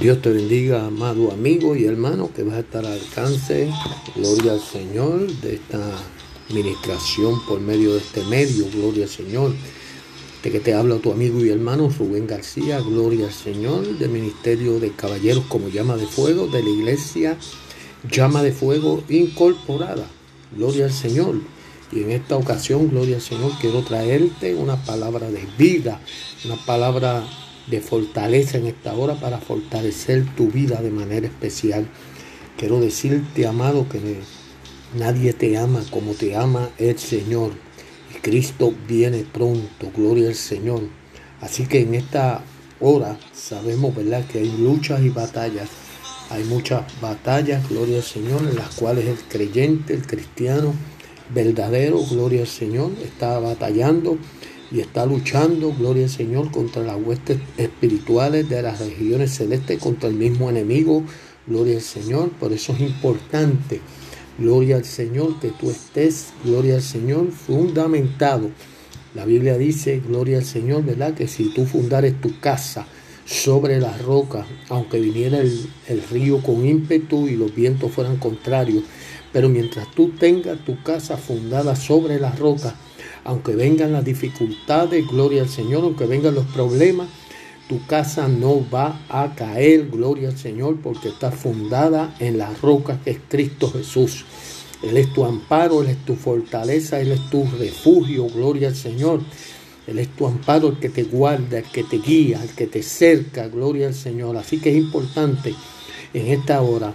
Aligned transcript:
Dios 0.00 0.22
te 0.22 0.30
bendiga, 0.30 0.86
amado 0.86 1.32
amigo 1.32 1.74
y 1.74 1.84
hermano, 1.84 2.30
que 2.32 2.44
vas 2.44 2.54
a 2.54 2.60
estar 2.60 2.86
al 2.86 2.92
alcance, 2.92 3.68
gloria 4.14 4.52
al 4.52 4.60
Señor, 4.60 5.26
de 5.40 5.56
esta 5.56 5.80
ministración 6.50 7.44
por 7.48 7.58
medio 7.58 7.94
de 7.94 7.98
este 7.98 8.22
medio, 8.26 8.66
gloria 8.72 9.04
al 9.04 9.10
Señor. 9.10 9.52
De 10.44 10.52
que 10.52 10.60
te 10.60 10.72
habla 10.72 10.98
tu 10.98 11.10
amigo 11.10 11.44
y 11.44 11.48
hermano 11.48 11.90
Rubén 11.98 12.28
García, 12.28 12.78
gloria 12.78 13.26
al 13.26 13.32
Señor, 13.32 13.98
del 13.98 14.10
Ministerio 14.10 14.78
de 14.78 14.92
Caballeros 14.92 15.46
como 15.48 15.68
Llama 15.68 15.96
de 15.96 16.06
Fuego, 16.06 16.46
de 16.46 16.62
la 16.62 16.70
Iglesia 16.70 17.36
Llama 18.08 18.44
de 18.44 18.52
Fuego 18.52 19.02
Incorporada, 19.08 20.06
gloria 20.56 20.84
al 20.84 20.92
Señor. 20.92 21.40
Y 21.90 22.02
en 22.02 22.12
esta 22.12 22.36
ocasión, 22.36 22.88
gloria 22.88 23.16
al 23.16 23.22
Señor, 23.22 23.50
quiero 23.60 23.82
traerte 23.82 24.54
una 24.54 24.76
palabra 24.76 25.28
de 25.28 25.44
vida, 25.58 26.00
una 26.44 26.54
palabra 26.64 27.26
de 27.70 27.80
fortaleza 27.80 28.58
en 28.58 28.66
esta 28.66 28.94
hora 28.94 29.14
para 29.14 29.38
fortalecer 29.38 30.24
tu 30.36 30.48
vida 30.48 30.80
de 30.82 30.90
manera 30.90 31.26
especial. 31.26 31.86
Quiero 32.56 32.80
decirte, 32.80 33.46
amado, 33.46 33.88
que 33.88 34.00
nadie 34.96 35.32
te 35.32 35.56
ama 35.56 35.82
como 35.90 36.12
te 36.12 36.34
ama 36.36 36.70
el 36.78 36.98
Señor. 36.98 37.52
Y 38.14 38.20
Cristo 38.20 38.74
viene 38.88 39.24
pronto, 39.32 39.92
gloria 39.94 40.28
al 40.28 40.34
Señor. 40.34 40.82
Así 41.40 41.66
que 41.66 41.80
en 41.82 41.94
esta 41.94 42.42
hora 42.80 43.18
sabemos, 43.32 43.94
¿verdad?, 43.94 44.26
que 44.26 44.38
hay 44.38 44.56
luchas 44.58 45.02
y 45.02 45.10
batallas. 45.10 45.68
Hay 46.30 46.44
muchas 46.44 46.82
batallas, 47.00 47.68
gloria 47.68 47.98
al 47.98 48.02
Señor, 48.02 48.42
en 48.42 48.56
las 48.56 48.74
cuales 48.74 49.06
el 49.06 49.18
creyente, 49.18 49.94
el 49.94 50.06
cristiano 50.06 50.74
verdadero, 51.34 52.00
gloria 52.10 52.42
al 52.42 52.48
Señor, 52.48 52.90
está 53.02 53.38
batallando 53.38 54.18
y 54.70 54.80
está 54.80 55.06
luchando, 55.06 55.72
gloria 55.72 56.04
al 56.04 56.10
Señor, 56.10 56.50
contra 56.50 56.82
las 56.82 56.96
huestes 57.02 57.38
espirituales 57.56 58.48
de 58.48 58.62
las 58.62 58.80
regiones 58.80 59.34
celestes, 59.34 59.78
contra 59.78 60.08
el 60.08 60.14
mismo 60.14 60.50
enemigo, 60.50 61.04
gloria 61.46 61.76
al 61.76 61.82
Señor. 61.82 62.30
Por 62.32 62.52
eso 62.52 62.72
es 62.72 62.80
importante, 62.80 63.80
gloria 64.38 64.76
al 64.76 64.84
Señor, 64.84 65.40
que 65.40 65.48
tú 65.48 65.70
estés, 65.70 66.28
gloria 66.44 66.76
al 66.76 66.82
Señor, 66.82 67.30
fundamentado. 67.30 68.50
La 69.14 69.24
Biblia 69.24 69.56
dice, 69.56 70.02
gloria 70.06 70.38
al 70.38 70.44
Señor, 70.44 70.84
¿verdad? 70.84 71.14
Que 71.14 71.28
si 71.28 71.52
tú 71.54 71.64
fundares 71.64 72.20
tu 72.20 72.38
casa 72.38 72.86
sobre 73.24 73.80
las 73.80 74.02
rocas, 74.02 74.46
aunque 74.68 75.00
viniera 75.00 75.38
el, 75.38 75.68
el 75.88 76.02
río 76.02 76.42
con 76.42 76.66
ímpetu 76.66 77.26
y 77.26 77.36
los 77.36 77.54
vientos 77.54 77.90
fueran 77.90 78.18
contrarios, 78.18 78.84
pero 79.32 79.48
mientras 79.48 79.90
tú 79.92 80.10
tengas 80.10 80.62
tu 80.64 80.82
casa 80.82 81.16
fundada 81.16 81.74
sobre 81.74 82.18
las 82.20 82.38
rocas, 82.38 82.74
aunque 83.28 83.54
vengan 83.54 83.92
las 83.92 84.06
dificultades, 84.06 85.06
gloria 85.06 85.42
al 85.42 85.50
Señor, 85.50 85.84
aunque 85.84 86.06
vengan 86.06 86.34
los 86.34 86.46
problemas, 86.46 87.08
tu 87.68 87.84
casa 87.84 88.26
no 88.26 88.64
va 88.70 89.02
a 89.10 89.34
caer, 89.34 89.90
gloria 89.90 90.30
al 90.30 90.38
Señor, 90.38 90.78
porque 90.82 91.10
está 91.10 91.30
fundada 91.30 92.14
en 92.20 92.38
la 92.38 92.50
roca 92.62 92.98
que 93.04 93.10
es 93.10 93.18
Cristo 93.28 93.70
Jesús. 93.70 94.24
Él 94.82 94.96
es 94.96 95.12
tu 95.12 95.26
amparo, 95.26 95.82
Él 95.82 95.88
es 95.88 96.02
tu 96.06 96.14
fortaleza, 96.14 97.00
Él 97.00 97.12
es 97.12 97.28
tu 97.28 97.46
refugio, 97.58 98.28
gloria 98.28 98.68
al 98.68 98.76
Señor. 98.76 99.20
Él 99.86 99.98
es 99.98 100.08
tu 100.08 100.26
amparo, 100.26 100.68
el 100.68 100.78
que 100.78 100.88
te 100.88 101.04
guarda, 101.04 101.58
el 101.58 101.64
que 101.64 101.84
te 101.84 101.98
guía, 101.98 102.42
el 102.42 102.54
que 102.54 102.66
te 102.66 102.82
cerca, 102.82 103.48
gloria 103.48 103.88
al 103.88 103.94
Señor. 103.94 104.38
Así 104.38 104.58
que 104.58 104.70
es 104.70 104.76
importante 104.78 105.54
en 106.14 106.28
esta 106.28 106.62
hora 106.62 106.94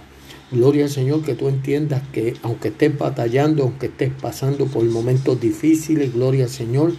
Gloria 0.54 0.84
al 0.84 0.90
Señor 0.90 1.22
que 1.22 1.34
tú 1.34 1.48
entiendas 1.48 2.02
que 2.12 2.34
aunque 2.42 2.68
estés 2.68 2.96
batallando, 2.96 3.64
aunque 3.64 3.86
estés 3.86 4.12
pasando 4.20 4.66
por 4.66 4.84
momentos 4.84 5.40
difíciles, 5.40 6.14
gloria 6.14 6.44
al 6.44 6.50
Señor, 6.50 6.92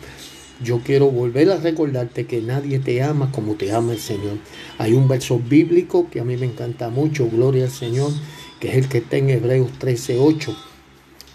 yo 0.61 0.81
quiero 0.83 1.09
volver 1.09 1.49
a 1.49 1.57
recordarte 1.57 2.25
que 2.25 2.41
nadie 2.41 2.79
te 2.79 3.01
ama 3.01 3.31
como 3.31 3.55
te 3.55 3.71
ama 3.71 3.93
el 3.93 3.99
Señor. 3.99 4.39
Hay 4.77 4.91
un 4.91 5.07
verso 5.07 5.39
bíblico 5.39 6.09
que 6.09 6.19
a 6.19 6.25
mí 6.25 6.35
me 6.35 6.47
encanta 6.47 6.89
mucho, 6.89 7.29
gloria 7.29 7.63
al 7.63 7.71
Señor, 7.71 8.11
que 8.59 8.69
es 8.69 8.75
el 8.75 8.89
que 8.89 8.97
está 8.97 9.15
en 9.15 9.29
Hebreos 9.29 9.69
13:8, 9.79 10.53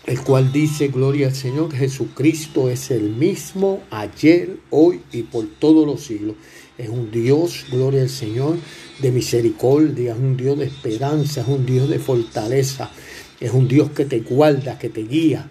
el 0.04 0.20
cual 0.20 0.52
dice, 0.52 0.88
gloria 0.88 1.28
al 1.28 1.34
Señor, 1.34 1.70
que 1.70 1.78
Jesucristo 1.78 2.68
es 2.68 2.90
el 2.90 3.10
mismo 3.10 3.80
ayer, 3.90 4.58
hoy 4.68 5.00
y 5.10 5.22
por 5.22 5.46
todos 5.58 5.86
los 5.86 6.02
siglos. 6.02 6.36
Es 6.80 6.88
un 6.88 7.10
Dios, 7.10 7.66
gloria 7.70 8.00
al 8.00 8.08
Señor, 8.08 8.56
de 9.00 9.12
misericordia, 9.12 10.12
es 10.12 10.18
un 10.18 10.36
Dios 10.36 10.58
de 10.58 10.64
esperanza, 10.64 11.42
es 11.42 11.48
un 11.48 11.66
Dios 11.66 11.90
de 11.90 11.98
fortaleza, 11.98 12.90
es 13.38 13.52
un 13.52 13.68
Dios 13.68 13.90
que 13.90 14.06
te 14.06 14.20
guarda, 14.20 14.78
que 14.78 14.88
te 14.88 15.02
guía, 15.02 15.46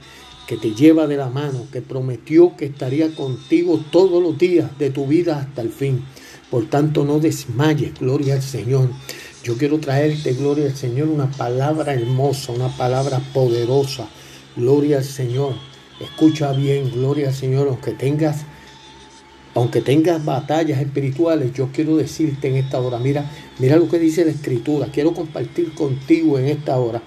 que 0.47 0.57
te 0.57 0.73
lleva 0.73 1.06
de 1.06 1.18
la 1.18 1.29
mano, 1.29 1.68
que 1.72 1.84
prometió 1.84 2.57
que 2.57 2.66
estaría 2.66 3.13
contigo 3.13 3.79
todos 3.91 4.23
los 4.23 4.39
días 4.39 4.75
de 4.79 4.89
tu 4.89 5.06
vida 5.06 5.38
hasta 5.38 5.62
el 5.62 5.69
fin. 5.69 6.03
Por 6.50 6.68
tanto, 6.68 7.06
no 7.06 7.19
desmayes, 7.19 7.94
gloria 8.00 8.34
al 8.34 8.41
Señor. 8.41 8.89
Yo 9.44 9.56
quiero 9.56 9.79
traerte, 9.79 10.34
gloria 10.34 10.66
al 10.66 10.75
Señor, 10.75 11.09
una 11.09 11.29
palabra 11.29 11.94
hermosa, 11.94 12.53
una 12.53 12.75
palabra 12.75 13.19
poderosa. 13.35 14.09
Gloria 14.56 14.97
al 14.97 15.03
Señor. 15.03 15.53
Escucha 16.01 16.51
bien, 16.53 16.89
gloria 16.91 17.28
al 17.28 17.35
Señor, 17.35 17.68
aunque 17.68 17.91
tengas 17.91 18.45
aunque 19.59 19.81
tengas 19.81 20.24
batallas 20.24 20.80
espirituales, 20.80 21.52
yo 21.53 21.70
quiero 21.74 21.97
decirte 21.97 22.47
en 22.47 22.56
esta 22.56 22.80
hora, 22.80 22.97
mira, 22.97 23.30
mira 23.59 23.75
lo 23.75 23.90
que 23.90 24.00
dice 24.00 24.24
la 24.24 24.31
Escritura. 24.31 24.88
Quiero 24.90 25.14
compartir 25.14 25.74
contigo 25.74 26.40
en 26.40 26.46
esta 26.46 26.78
hora 26.78 27.02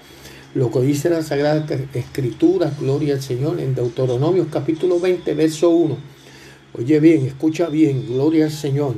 lo 0.53 0.69
que 0.69 0.81
dice 0.81 1.09
la 1.09 1.23
Sagrada 1.23 1.65
Escritura, 1.95 2.71
gloria 2.79 3.15
al 3.15 3.23
Señor, 3.23 3.59
en 3.59 3.73
Deuteronomio 3.73 4.47
capítulo 4.51 4.99
20, 4.99 5.33
verso 5.33 5.71
1. 5.71 5.97
Oye 6.77 6.99
bien, 6.99 7.25
escucha 7.25 7.69
bien, 7.69 8.05
gloria 8.05 8.45
al 8.45 8.51
Señor. 8.51 8.97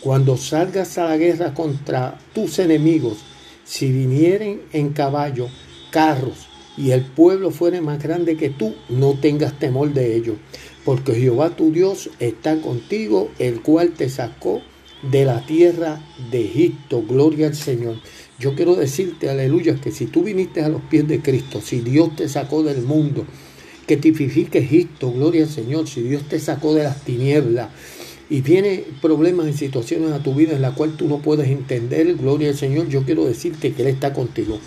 Cuando 0.00 0.36
salgas 0.36 0.98
a 0.98 1.04
la 1.04 1.16
guerra 1.16 1.54
contra 1.54 2.18
tus 2.34 2.58
enemigos, 2.58 3.18
si 3.64 3.92
vinieren 3.92 4.62
en 4.72 4.88
caballo, 4.88 5.46
carros, 5.92 6.48
y 6.76 6.90
el 6.90 7.02
pueblo 7.02 7.52
fuere 7.52 7.80
más 7.80 8.02
grande 8.02 8.36
que 8.36 8.50
tú, 8.50 8.74
no 8.88 9.14
tengas 9.14 9.58
temor 9.60 9.94
de 9.94 10.16
ellos 10.16 10.36
porque 10.86 11.16
Jehová 11.16 11.50
tu 11.50 11.72
Dios 11.72 12.10
está 12.20 12.60
contigo, 12.60 13.28
el 13.40 13.60
cual 13.60 13.90
te 13.90 14.08
sacó 14.08 14.62
de 15.10 15.24
la 15.24 15.44
tierra 15.44 16.00
de 16.30 16.44
Egipto. 16.44 17.02
Gloria 17.02 17.48
al 17.48 17.56
Señor. 17.56 17.96
Yo 18.38 18.54
quiero 18.54 18.76
decirte, 18.76 19.28
aleluya, 19.28 19.74
que 19.80 19.90
si 19.90 20.06
tú 20.06 20.22
viniste 20.22 20.62
a 20.62 20.68
los 20.68 20.80
pies 20.82 21.08
de 21.08 21.20
Cristo, 21.20 21.60
si 21.60 21.80
Dios 21.80 22.14
te 22.14 22.28
sacó 22.28 22.62
del 22.62 22.82
mundo, 22.82 23.26
que 23.88 23.96
tipifique 23.96 24.58
Egipto, 24.58 25.10
gloria 25.10 25.42
al 25.42 25.50
Señor, 25.50 25.88
si 25.88 26.02
Dios 26.02 26.22
te 26.28 26.38
sacó 26.38 26.72
de 26.72 26.84
las 26.84 27.02
tinieblas 27.02 27.70
y 28.30 28.42
viene 28.42 28.84
problemas 29.02 29.48
y 29.48 29.54
situaciones 29.54 30.12
a 30.12 30.22
tu 30.22 30.34
vida 30.34 30.54
en 30.54 30.62
la 30.62 30.72
cual 30.72 30.96
tú 30.96 31.08
no 31.08 31.18
puedes 31.18 31.48
entender, 31.48 32.14
gloria 32.14 32.50
al 32.50 32.56
Señor, 32.56 32.88
yo 32.88 33.02
quiero 33.02 33.24
decirte 33.24 33.72
que 33.72 33.82
Él 33.82 33.88
está 33.88 34.12
contigo. 34.12 34.60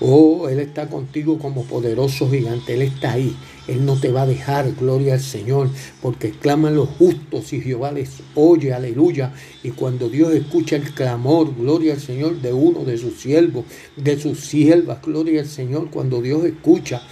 Oh, 0.00 0.48
Él 0.48 0.60
está 0.60 0.88
contigo 0.88 1.38
como 1.38 1.64
poderoso 1.64 2.30
gigante. 2.30 2.74
Él 2.74 2.82
está 2.82 3.12
ahí. 3.12 3.36
Él 3.68 3.84
no 3.84 4.00
te 4.00 4.10
va 4.10 4.22
a 4.22 4.26
dejar, 4.26 4.74
gloria 4.74 5.14
al 5.14 5.20
Señor, 5.20 5.68
porque 6.02 6.30
claman 6.30 6.74
los 6.74 6.88
justos 6.88 7.52
y 7.52 7.60
Jehová 7.60 7.92
les 7.92 8.22
oye, 8.34 8.72
aleluya. 8.72 9.32
Y 9.62 9.70
cuando 9.70 10.08
Dios 10.08 10.34
escucha 10.34 10.76
el 10.76 10.92
clamor, 10.92 11.54
gloria 11.54 11.94
al 11.94 12.00
Señor, 12.00 12.40
de 12.40 12.52
uno 12.52 12.84
de 12.84 12.98
sus 12.98 13.20
siervos, 13.20 13.66
de 13.96 14.18
sus 14.18 14.40
siervas, 14.40 15.00
gloria 15.02 15.42
al 15.42 15.46
Señor, 15.46 15.88
cuando 15.90 16.20
Dios 16.20 16.44
escucha 16.44 17.02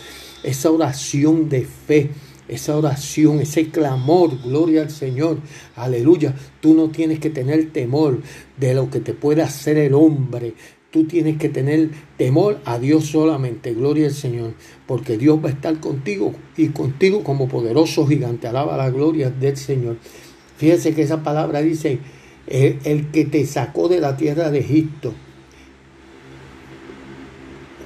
esa 0.43 0.71
oración 0.71 1.49
de 1.49 1.65
fe, 1.65 2.11
esa 2.49 2.77
oración, 2.77 3.41
ese 3.41 3.69
clamor, 3.69 4.43
gloria 4.43 4.83
al 4.83 4.91
Señor, 4.91 5.39
aleluya. 5.77 6.35
Tú 6.61 6.75
no 6.75 6.89
tienes 6.89 7.21
que 7.21 7.31
tener 7.31 7.71
temor 7.71 8.21
de 8.57 8.75
lo 8.75 8.91
que 8.91 9.01
te 9.01 9.15
pueda 9.15 9.45
hacer 9.45 9.77
el 9.77 9.95
hombre, 9.95 10.55
Tú 10.99 11.05
tienes 11.05 11.39
que 11.39 11.49
tener 11.49 11.91
temor 12.17 12.59
a 12.65 12.81
Dios 12.81 13.07
solamente, 13.07 13.73
gloria 13.73 14.09
al 14.09 14.13
Señor, 14.13 14.55
porque 14.85 15.17
Dios 15.17 15.39
va 15.39 15.49
a 15.49 15.53
estar 15.53 15.79
contigo 15.79 16.35
y 16.57 16.71
contigo 16.71 17.23
como 17.23 17.47
poderoso 17.47 18.05
gigante. 18.05 18.49
Alaba 18.49 18.77
la 18.77 18.91
gloria 18.91 19.31
del 19.31 19.57
Señor. 19.57 19.99
Fíjese 20.57 20.97
que 20.97 21.03
esa 21.03 21.23
palabra 21.23 21.63
dice, 21.63 22.01
el, 22.49 23.13
que 23.13 23.25
te 23.27 23.47
sacó 23.47 23.89
de 23.89 24.01
la 24.01 24.17
tierra 24.17 24.51
de 24.51 24.59
Egipto. 24.59 25.15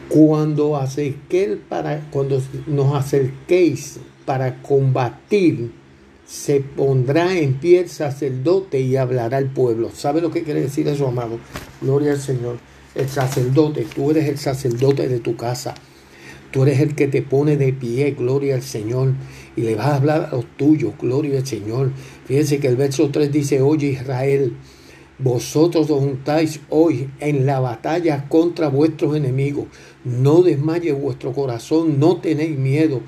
Cuando, 0.08 0.80
para, 1.68 2.00
cuando 2.10 2.42
nos 2.66 2.94
acerquéis 2.94 4.00
para 4.24 4.62
combatir, 4.62 5.70
se 6.24 6.60
pondrá 6.60 7.36
en 7.36 7.60
pie 7.60 7.80
el 7.80 7.90
sacerdote 7.90 8.80
y 8.80 8.96
hablará 8.96 9.36
al 9.36 9.50
pueblo. 9.50 9.90
¿Sabe 9.92 10.22
lo 10.22 10.30
que 10.30 10.44
quiere 10.44 10.62
decir 10.62 10.88
eso, 10.88 11.08
amado? 11.08 11.38
Gloria 11.82 12.12
al 12.12 12.18
Señor 12.20 12.71
el 12.94 13.08
sacerdote, 13.08 13.86
tú 13.94 14.10
eres 14.10 14.28
el 14.28 14.38
sacerdote 14.38 15.08
de 15.08 15.20
tu 15.20 15.36
casa. 15.36 15.74
Tú 16.50 16.64
eres 16.64 16.80
el 16.80 16.94
que 16.94 17.08
te 17.08 17.22
pone 17.22 17.56
de 17.56 17.72
pie, 17.72 18.10
gloria 18.10 18.54
al 18.54 18.62
Señor, 18.62 19.14
y 19.56 19.62
le 19.62 19.74
vas 19.74 19.86
a 19.86 19.96
hablar 19.96 20.28
a 20.30 20.36
los 20.36 20.44
tuyos, 20.58 20.92
gloria 21.00 21.38
al 21.38 21.46
Señor. 21.46 21.92
Fíjense 22.26 22.60
que 22.60 22.68
el 22.68 22.76
verso 22.76 23.08
3 23.10 23.32
dice, 23.32 23.62
oye 23.62 23.88
Israel, 23.88 24.54
vosotros 25.18 25.88
os 25.90 26.00
juntáis 26.00 26.60
hoy 26.68 27.08
en 27.20 27.46
la 27.46 27.60
batalla 27.60 28.28
contra 28.28 28.68
vuestros 28.68 29.16
enemigos. 29.16 29.66
No 30.04 30.42
desmaye 30.42 30.92
vuestro 30.92 31.32
corazón, 31.32 31.98
no 31.98 32.18
tenéis 32.18 32.58
miedo, 32.58 33.00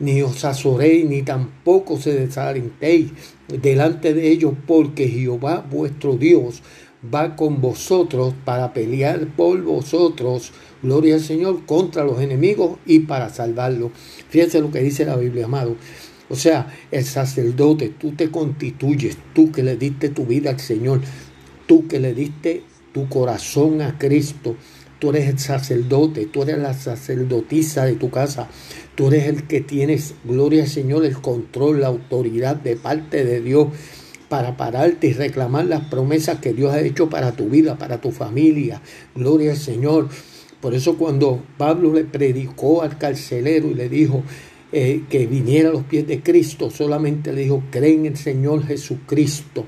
ni 0.00 0.22
os 0.22 0.44
azoréis, 0.44 1.04
ni 1.08 1.22
tampoco 1.22 1.98
se 1.98 2.14
desalentéis 2.14 3.12
delante 3.48 4.12
de 4.14 4.28
ellos, 4.30 4.54
porque 4.66 5.08
Jehová 5.08 5.64
vuestro 5.70 6.16
Dios 6.16 6.62
va 7.02 7.36
con 7.36 7.60
vosotros 7.60 8.34
para 8.44 8.72
pelear 8.72 9.26
por 9.28 9.62
vosotros, 9.62 10.52
gloria 10.82 11.14
al 11.14 11.20
Señor, 11.20 11.64
contra 11.66 12.04
los 12.04 12.20
enemigos 12.20 12.78
y 12.86 13.00
para 13.00 13.28
salvarlos. 13.28 13.92
Fíjense 14.28 14.60
lo 14.60 14.70
que 14.70 14.80
dice 14.80 15.04
la 15.04 15.16
Biblia, 15.16 15.44
amado. 15.44 15.76
O 16.28 16.36
sea, 16.36 16.74
el 16.90 17.04
sacerdote, 17.04 17.88
tú 17.98 18.12
te 18.12 18.30
constituyes, 18.30 19.16
tú 19.34 19.50
que 19.50 19.62
le 19.62 19.76
diste 19.76 20.10
tu 20.10 20.26
vida 20.26 20.50
al 20.50 20.60
Señor, 20.60 21.00
tú 21.66 21.88
que 21.88 22.00
le 22.00 22.12
diste 22.12 22.64
tu 22.92 23.08
corazón 23.08 23.80
a 23.80 23.98
Cristo, 23.98 24.56
tú 24.98 25.10
eres 25.10 25.28
el 25.28 25.38
sacerdote, 25.38 26.26
tú 26.26 26.42
eres 26.42 26.58
la 26.58 26.74
sacerdotisa 26.74 27.86
de 27.86 27.94
tu 27.94 28.10
casa, 28.10 28.48
tú 28.94 29.08
eres 29.08 29.26
el 29.26 29.46
que 29.46 29.60
tienes, 29.60 30.14
gloria 30.24 30.64
al 30.64 30.68
Señor, 30.68 31.04
el 31.04 31.18
control, 31.18 31.80
la 31.80 31.86
autoridad 31.86 32.56
de 32.56 32.76
parte 32.76 33.24
de 33.24 33.40
Dios 33.40 33.68
para 34.28 34.56
pararte 34.56 35.08
y 35.08 35.12
reclamar 35.12 35.66
las 35.66 35.84
promesas 35.84 36.40
que 36.40 36.52
Dios 36.52 36.72
ha 36.72 36.80
hecho 36.80 37.08
para 37.08 37.32
tu 37.32 37.48
vida, 37.48 37.76
para 37.78 38.00
tu 38.00 38.10
familia. 38.10 38.80
Gloria 39.14 39.52
al 39.52 39.56
Señor. 39.56 40.08
Por 40.60 40.74
eso 40.74 40.96
cuando 40.96 41.42
Pablo 41.56 41.92
le 41.92 42.04
predicó 42.04 42.82
al 42.82 42.98
carcelero 42.98 43.68
y 43.68 43.74
le 43.74 43.88
dijo, 43.88 44.22
eh, 44.70 45.04
que 45.08 45.26
viniera 45.26 45.70
a 45.70 45.72
los 45.72 45.84
pies 45.84 46.06
de 46.06 46.20
Cristo, 46.22 46.70
solamente 46.70 47.32
le 47.32 47.42
dijo, 47.42 47.62
cree 47.70 47.94
en 47.94 48.06
el 48.06 48.16
Señor 48.18 48.66
Jesucristo 48.66 49.64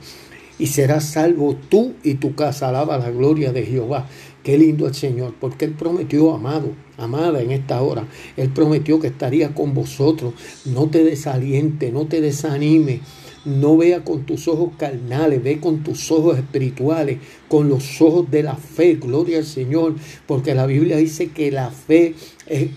y 0.59 0.67
serás 0.67 1.05
salvo 1.06 1.56
tú 1.71 1.95
y 2.05 2.15
tu 2.15 2.35
casa. 2.35 2.69
Alaba 2.69 2.99
la 2.99 3.11
gloria 3.11 3.53
de 3.53 3.65
Jehová. 3.65 4.06
Qué 4.45 4.59
lindo 4.59 4.87
el 4.87 4.95
Señor, 4.95 5.35
porque 5.41 5.65
Él 5.65 5.73
prometió, 5.73 6.35
amado, 6.35 6.73
amada 6.99 7.43
en 7.43 7.51
esta 7.51 7.83
hora, 7.83 8.06
Él 8.37 8.51
prometió 8.51 9.01
que 9.01 9.09
estaría 9.09 9.55
con 9.55 9.75
vosotros. 9.75 10.35
No 10.67 10.89
te 10.89 11.03
desaliente, 11.03 11.91
no 11.91 12.06
te 12.06 12.21
desanime. 12.21 13.01
No 13.45 13.79
vea 13.79 14.05
con 14.05 14.27
tus 14.27 14.49
ojos 14.49 14.73
carnales, 14.77 15.43
ve 15.43 15.61
con 15.61 15.83
tus 15.83 16.11
ojos 16.11 16.37
espirituales, 16.37 17.19
con 17.49 17.71
los 17.71 18.03
ojos 18.03 18.31
de 18.31 18.43
la 18.43 18.57
fe. 18.57 18.97
Gloria 18.97 19.39
al 19.39 19.47
Señor, 19.47 19.95
porque 20.27 20.55
la 20.55 20.67
Biblia 20.67 20.99
dice 20.99 21.31
que 21.31 21.51
la 21.51 21.71
fe 21.71 22.15
es 22.47 22.71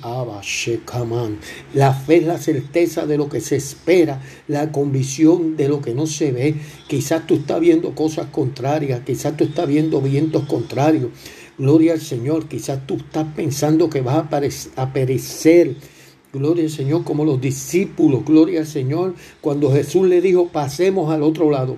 La 1.74 1.94
fe 1.94 2.18
es 2.18 2.24
la 2.26 2.38
certeza 2.38 3.06
de 3.06 3.18
lo 3.18 3.28
que 3.28 3.42
se 3.42 3.58
espera, 3.58 4.22
la 4.48 4.72
convicción 4.72 5.58
de 5.58 5.68
lo 5.68 5.82
que 5.82 5.94
no 5.94 6.08
se 6.08 6.32
ve. 6.32 6.56
Quizás 6.88 7.28
tú 7.28 7.36
estás 7.36 7.60
viendo 7.60 7.94
cosas 7.94 8.28
contrarias, 8.28 9.02
quizás 9.06 9.36
tú 9.36 9.44
estás 9.44 9.68
viendo 9.68 10.00
vientos 10.00 10.44
contrarios. 10.46 11.10
Gloria 11.58 11.94
al 11.94 12.02
Señor, 12.02 12.48
quizás 12.48 12.88
tú 12.88 12.96
estás 12.96 13.28
pensando 13.36 13.90
que 13.90 14.02
vas 14.02 14.26
a 14.76 14.94
perecer 14.94 15.76
Gloria 16.34 16.64
al 16.64 16.72
Señor, 16.72 17.04
como 17.04 17.26
los 17.26 17.40
discípulos, 17.40 18.26
gloria 18.26 18.62
al 18.62 18.66
Señor, 18.66 19.14
cuando 19.40 19.72
Jesús 19.72 20.08
le 20.08 20.20
dijo, 20.20 20.48
pasemos 20.48 21.14
al 21.14 21.22
otro 21.22 21.52
lado. 21.52 21.78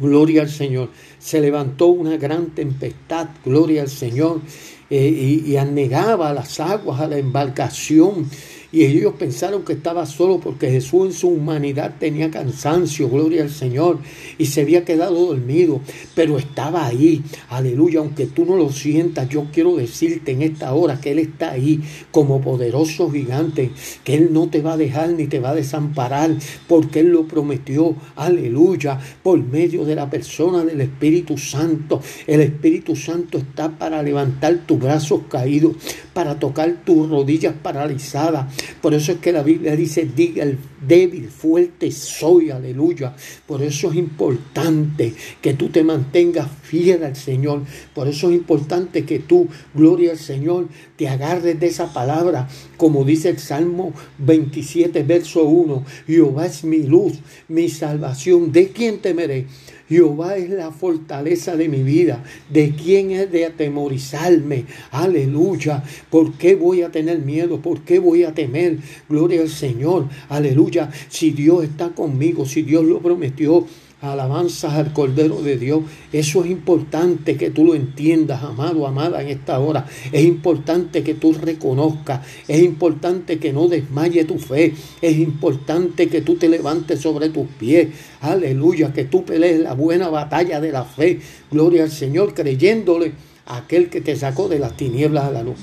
Gloria 0.00 0.40
al 0.40 0.48
Señor. 0.48 0.88
Se 1.18 1.38
levantó 1.38 1.88
una 1.88 2.16
gran 2.16 2.46
tempestad, 2.54 3.28
gloria 3.44 3.82
al 3.82 3.90
Señor, 3.90 4.40
eh, 4.88 5.42
y, 5.44 5.50
y 5.50 5.58
anegaba 5.58 6.32
las 6.32 6.60
aguas 6.60 6.98
a 7.02 7.08
la 7.08 7.18
embarcación 7.18 8.30
y 8.70 8.84
ellos 8.84 9.14
pensaron 9.18 9.64
que 9.64 9.72
estaba 9.72 10.04
solo 10.06 10.40
porque 10.40 10.70
Jesús 10.70 11.06
en 11.06 11.12
su 11.12 11.28
humanidad 11.28 11.94
tenía 11.98 12.30
cansancio, 12.30 13.08
gloria 13.08 13.42
al 13.42 13.50
Señor, 13.50 13.98
y 14.36 14.46
se 14.46 14.62
había 14.62 14.84
quedado 14.84 15.26
dormido, 15.26 15.80
pero 16.14 16.38
estaba 16.38 16.86
ahí, 16.86 17.22
aleluya, 17.48 18.00
aunque 18.00 18.26
tú 18.26 18.44
no 18.44 18.56
lo 18.56 18.70
sientas, 18.70 19.28
yo 19.28 19.46
quiero 19.52 19.76
decirte 19.76 20.32
en 20.32 20.42
esta 20.42 20.74
hora 20.74 21.00
que 21.00 21.12
Él 21.12 21.18
está 21.18 21.52
ahí 21.52 21.80
como 22.10 22.40
poderoso 22.40 23.10
gigante, 23.10 23.70
que 24.04 24.14
Él 24.14 24.32
no 24.32 24.48
te 24.48 24.60
va 24.60 24.74
a 24.74 24.76
dejar 24.76 25.10
ni 25.10 25.26
te 25.26 25.40
va 25.40 25.50
a 25.50 25.54
desamparar, 25.54 26.30
porque 26.66 27.00
Él 27.00 27.08
lo 27.08 27.26
prometió, 27.26 27.96
aleluya, 28.16 28.98
por 29.22 29.42
medio 29.42 29.84
de 29.84 29.94
la 29.94 30.10
persona 30.10 30.64
del 30.64 30.80
Espíritu 30.80 31.38
Santo. 31.38 32.00
El 32.26 32.40
Espíritu 32.40 32.96
Santo 32.96 33.38
está 33.38 33.70
para 33.70 34.02
levantar 34.02 34.66
tus 34.66 34.78
brazos 34.78 35.22
caídos, 35.28 35.76
para 36.12 36.38
tocar 36.38 36.82
tus 36.84 37.08
rodillas 37.08 37.54
paralizadas, 37.62 38.46
por 38.80 38.94
eso 38.94 39.12
es 39.12 39.18
que 39.18 39.32
la 39.32 39.42
Biblia 39.42 39.74
dice, 39.74 40.08
diga 40.14 40.44
el 40.44 40.58
débil, 40.86 41.28
fuerte 41.28 41.90
soy, 41.90 42.50
aleluya. 42.50 43.14
Por 43.46 43.62
eso 43.62 43.90
es 43.90 43.96
importante 43.96 45.14
que 45.40 45.54
tú 45.54 45.68
te 45.68 45.82
mantengas 45.82 46.48
fiel 46.62 47.04
al 47.04 47.16
Señor. 47.16 47.62
Por 47.94 48.08
eso 48.08 48.30
es 48.30 48.36
importante 48.36 49.04
que 49.04 49.18
tú, 49.18 49.48
gloria 49.74 50.12
al 50.12 50.18
Señor, 50.18 50.68
te 50.96 51.08
agarres 51.08 51.58
de 51.58 51.66
esa 51.66 51.92
palabra, 51.92 52.48
como 52.76 53.04
dice 53.04 53.30
el 53.30 53.38
Salmo 53.38 53.92
27, 54.18 55.02
verso 55.02 55.44
1. 55.44 55.84
Jehová 56.06 56.46
es 56.46 56.64
mi 56.64 56.82
luz, 56.82 57.14
mi 57.48 57.68
salvación. 57.68 58.52
¿De 58.52 58.68
quién 58.68 58.98
temeré? 58.98 59.46
Jehová 59.88 60.36
es 60.36 60.50
la 60.50 60.70
fortaleza 60.70 61.56
de 61.56 61.68
mi 61.68 61.82
vida. 61.82 62.22
¿De 62.50 62.74
quién 62.74 63.10
es 63.10 63.30
de 63.32 63.46
atemorizarme? 63.46 64.64
Aleluya. 64.90 65.82
¿Por 66.10 66.34
qué 66.34 66.54
voy 66.54 66.82
a 66.82 66.90
tener 66.90 67.20
miedo? 67.20 67.60
¿Por 67.60 67.80
qué 67.80 67.98
voy 67.98 68.24
a 68.24 68.34
temer? 68.34 68.78
Gloria 69.08 69.40
al 69.40 69.48
Señor. 69.48 70.08
Aleluya. 70.28 70.90
Si 71.08 71.30
Dios 71.30 71.64
está 71.64 71.90
conmigo, 71.90 72.44
si 72.44 72.62
Dios 72.62 72.84
lo 72.84 73.00
prometió 73.00 73.66
alabanzas 74.00 74.74
al 74.74 74.92
Cordero 74.92 75.42
de 75.42 75.56
Dios. 75.56 75.82
Eso 76.12 76.44
es 76.44 76.50
importante 76.50 77.36
que 77.36 77.50
tú 77.50 77.64
lo 77.64 77.74
entiendas, 77.74 78.42
amado, 78.42 78.86
amada, 78.86 79.22
en 79.22 79.28
esta 79.28 79.58
hora. 79.58 79.86
Es 80.12 80.24
importante 80.24 81.02
que 81.02 81.14
tú 81.14 81.32
reconozcas. 81.32 82.26
Es 82.46 82.62
importante 82.62 83.38
que 83.38 83.52
no 83.52 83.68
desmaye 83.68 84.24
tu 84.24 84.38
fe. 84.38 84.74
Es 85.02 85.18
importante 85.18 86.08
que 86.08 86.22
tú 86.22 86.36
te 86.36 86.48
levantes 86.48 87.00
sobre 87.00 87.30
tus 87.30 87.48
pies. 87.48 87.88
Aleluya, 88.20 88.92
que 88.92 89.04
tú 89.04 89.24
pelees 89.24 89.60
la 89.60 89.74
buena 89.74 90.08
batalla 90.08 90.60
de 90.60 90.72
la 90.72 90.84
fe. 90.84 91.20
Gloria 91.50 91.84
al 91.84 91.90
Señor, 91.90 92.34
creyéndole 92.34 93.12
a 93.46 93.58
aquel 93.58 93.88
que 93.88 94.00
te 94.00 94.14
sacó 94.16 94.48
de 94.48 94.58
las 94.58 94.76
tinieblas 94.76 95.24
a 95.24 95.30
la 95.30 95.42
luz. 95.42 95.58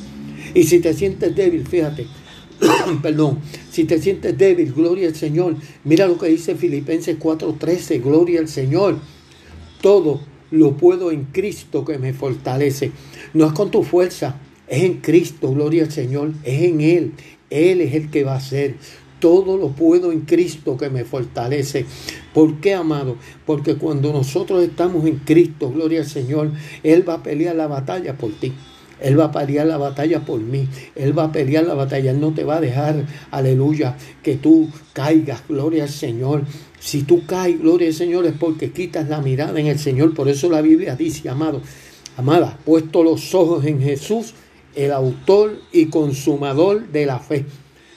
Y 0.53 0.63
si 0.63 0.79
te 0.79 0.93
sientes 0.93 1.35
débil, 1.35 1.65
fíjate, 1.67 2.07
perdón, 3.01 3.39
si 3.71 3.85
te 3.85 4.01
sientes 4.01 4.37
débil, 4.37 4.73
gloria 4.73 5.07
al 5.07 5.15
Señor. 5.15 5.55
Mira 5.83 6.07
lo 6.07 6.17
que 6.17 6.27
dice 6.27 6.55
Filipenses 6.55 7.17
4:13, 7.19 8.01
gloria 8.01 8.39
al 8.39 8.47
Señor. 8.47 8.99
Todo 9.81 10.21
lo 10.51 10.77
puedo 10.77 11.11
en 11.11 11.25
Cristo 11.25 11.85
que 11.85 11.97
me 11.97 12.13
fortalece. 12.13 12.91
No 13.33 13.47
es 13.47 13.53
con 13.53 13.71
tu 13.71 13.83
fuerza, 13.83 14.39
es 14.67 14.83
en 14.83 15.01
Cristo, 15.01 15.51
gloria 15.51 15.83
al 15.83 15.91
Señor, 15.91 16.33
es 16.43 16.63
en 16.63 16.81
Él. 16.81 17.13
Él 17.49 17.81
es 17.81 17.93
el 17.93 18.09
que 18.09 18.23
va 18.23 18.33
a 18.33 18.37
hacer. 18.37 18.75
Todo 19.19 19.57
lo 19.57 19.69
puedo 19.69 20.11
en 20.11 20.21
Cristo 20.21 20.77
que 20.77 20.89
me 20.89 21.03
fortalece. 21.03 21.85
¿Por 22.33 22.59
qué, 22.59 22.73
amado? 22.73 23.17
Porque 23.45 23.75
cuando 23.75 24.11
nosotros 24.11 24.63
estamos 24.63 25.05
en 25.05 25.17
Cristo, 25.19 25.71
gloria 25.71 26.01
al 26.01 26.07
Señor, 26.07 26.51
Él 26.83 27.07
va 27.07 27.15
a 27.15 27.23
pelear 27.23 27.55
la 27.55 27.67
batalla 27.67 28.17
por 28.17 28.31
ti. 28.33 28.53
Él 29.01 29.19
va 29.19 29.25
a 29.25 29.31
pelear 29.31 29.67
la 29.67 29.77
batalla 29.77 30.21
por 30.21 30.39
mí. 30.39 30.67
Él 30.95 31.17
va 31.17 31.25
a 31.25 31.31
pelear 31.31 31.65
la 31.65 31.73
batalla. 31.73 32.11
Él 32.11 32.19
no 32.19 32.33
te 32.33 32.43
va 32.43 32.57
a 32.57 32.61
dejar, 32.61 33.05
aleluya, 33.31 33.97
que 34.23 34.35
tú 34.35 34.69
caigas. 34.93 35.43
Gloria 35.47 35.83
al 35.83 35.89
Señor. 35.89 36.43
Si 36.79 37.03
tú 37.03 37.25
caes, 37.25 37.59
gloria 37.59 37.87
al 37.87 37.93
Señor, 37.93 38.25
es 38.25 38.33
porque 38.33 38.71
quitas 38.71 39.09
la 39.09 39.21
mirada 39.21 39.59
en 39.59 39.67
el 39.67 39.79
Señor. 39.79 40.13
Por 40.13 40.29
eso 40.29 40.49
la 40.49 40.61
Biblia 40.61 40.95
dice, 40.95 41.29
amado, 41.29 41.61
amada, 42.17 42.57
puesto 42.63 43.03
los 43.03 43.33
ojos 43.33 43.65
en 43.65 43.81
Jesús, 43.81 44.33
el 44.75 44.91
autor 44.91 45.59
y 45.71 45.87
consumador 45.87 46.87
de 46.89 47.05
la 47.05 47.19
fe. 47.19 47.45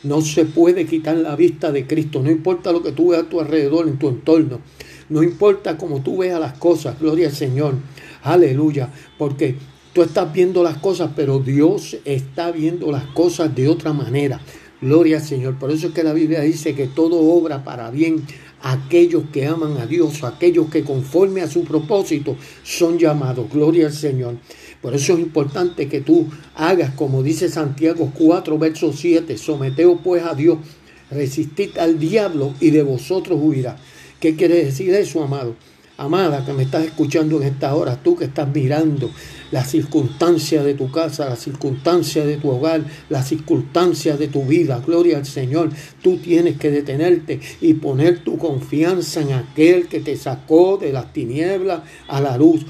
No 0.04 0.22
se 0.22 0.44
puede 0.44 0.86
quitar 0.86 1.16
la 1.16 1.34
vista 1.36 1.72
de 1.72 1.86
Cristo. 1.86 2.22
No 2.22 2.30
importa 2.30 2.72
lo 2.72 2.82
que 2.82 2.92
tú 2.92 3.08
veas 3.08 3.24
a 3.24 3.28
tu 3.28 3.40
alrededor, 3.40 3.88
en 3.88 3.98
tu 3.98 4.08
entorno. 4.08 4.60
No 5.08 5.22
importa 5.22 5.76
cómo 5.76 6.00
tú 6.02 6.18
veas 6.18 6.38
las 6.38 6.54
cosas. 6.54 6.98
Gloria 7.00 7.28
al 7.28 7.34
Señor. 7.34 7.74
Aleluya. 8.22 8.90
Porque 9.18 9.56
Tú 9.98 10.04
estás 10.04 10.32
viendo 10.32 10.62
las 10.62 10.78
cosas, 10.78 11.10
pero 11.16 11.40
Dios 11.40 11.96
está 12.04 12.52
viendo 12.52 12.92
las 12.92 13.02
cosas 13.06 13.52
de 13.52 13.66
otra 13.66 13.92
manera. 13.92 14.40
Gloria 14.80 15.16
al 15.16 15.24
Señor. 15.24 15.58
Por 15.58 15.72
eso 15.72 15.88
es 15.88 15.92
que 15.92 16.04
la 16.04 16.12
Biblia 16.12 16.40
dice 16.42 16.76
que 16.76 16.86
todo 16.86 17.18
obra 17.18 17.64
para 17.64 17.90
bien 17.90 18.24
aquellos 18.62 19.24
que 19.32 19.46
aman 19.46 19.76
a 19.78 19.86
Dios, 19.86 20.22
aquellos 20.22 20.70
que 20.70 20.84
conforme 20.84 21.40
a 21.40 21.50
su 21.50 21.64
propósito 21.64 22.36
son 22.62 22.96
llamados. 22.96 23.50
Gloria 23.52 23.86
al 23.86 23.92
Señor. 23.92 24.36
Por 24.80 24.94
eso 24.94 25.14
es 25.14 25.18
importante 25.18 25.88
que 25.88 26.00
tú 26.00 26.28
hagas 26.54 26.94
como 26.94 27.24
dice 27.24 27.48
Santiago 27.48 28.12
4, 28.16 28.56
verso 28.56 28.92
7, 28.92 29.36
someteos 29.36 29.98
pues 30.04 30.22
a 30.22 30.36
Dios, 30.36 30.58
resistid 31.10 31.76
al 31.76 31.98
diablo 31.98 32.54
y 32.60 32.70
de 32.70 32.84
vosotros 32.84 33.40
huirá. 33.42 33.76
¿Qué 34.20 34.36
quiere 34.36 34.64
decir 34.64 34.94
eso, 34.94 35.24
amado? 35.24 35.56
Amada 36.00 36.44
que 36.46 36.52
me 36.52 36.62
estás 36.62 36.84
escuchando 36.84 37.42
en 37.42 37.48
esta 37.48 37.74
hora, 37.74 38.00
tú 38.00 38.14
que 38.14 38.26
estás 38.26 38.48
mirando 38.54 39.10
las 39.50 39.68
circunstancias 39.68 40.64
de 40.64 40.74
tu 40.74 40.92
casa, 40.92 41.28
las 41.28 41.40
circunstancias 41.40 42.24
de 42.24 42.36
tu 42.36 42.50
hogar, 42.50 42.84
las 43.08 43.26
circunstancias 43.26 44.16
de 44.16 44.28
tu 44.28 44.44
vida, 44.44 44.80
gloria 44.86 45.16
al 45.16 45.26
Señor, 45.26 45.70
tú 46.00 46.18
tienes 46.18 46.56
que 46.56 46.70
detenerte 46.70 47.40
y 47.60 47.74
poner 47.74 48.22
tu 48.22 48.38
confianza 48.38 49.22
en 49.22 49.32
aquel 49.32 49.88
que 49.88 49.98
te 49.98 50.16
sacó 50.16 50.76
de 50.76 50.92
las 50.92 51.12
tinieblas 51.12 51.80
a 52.06 52.20
la 52.20 52.38
luz 52.38 52.64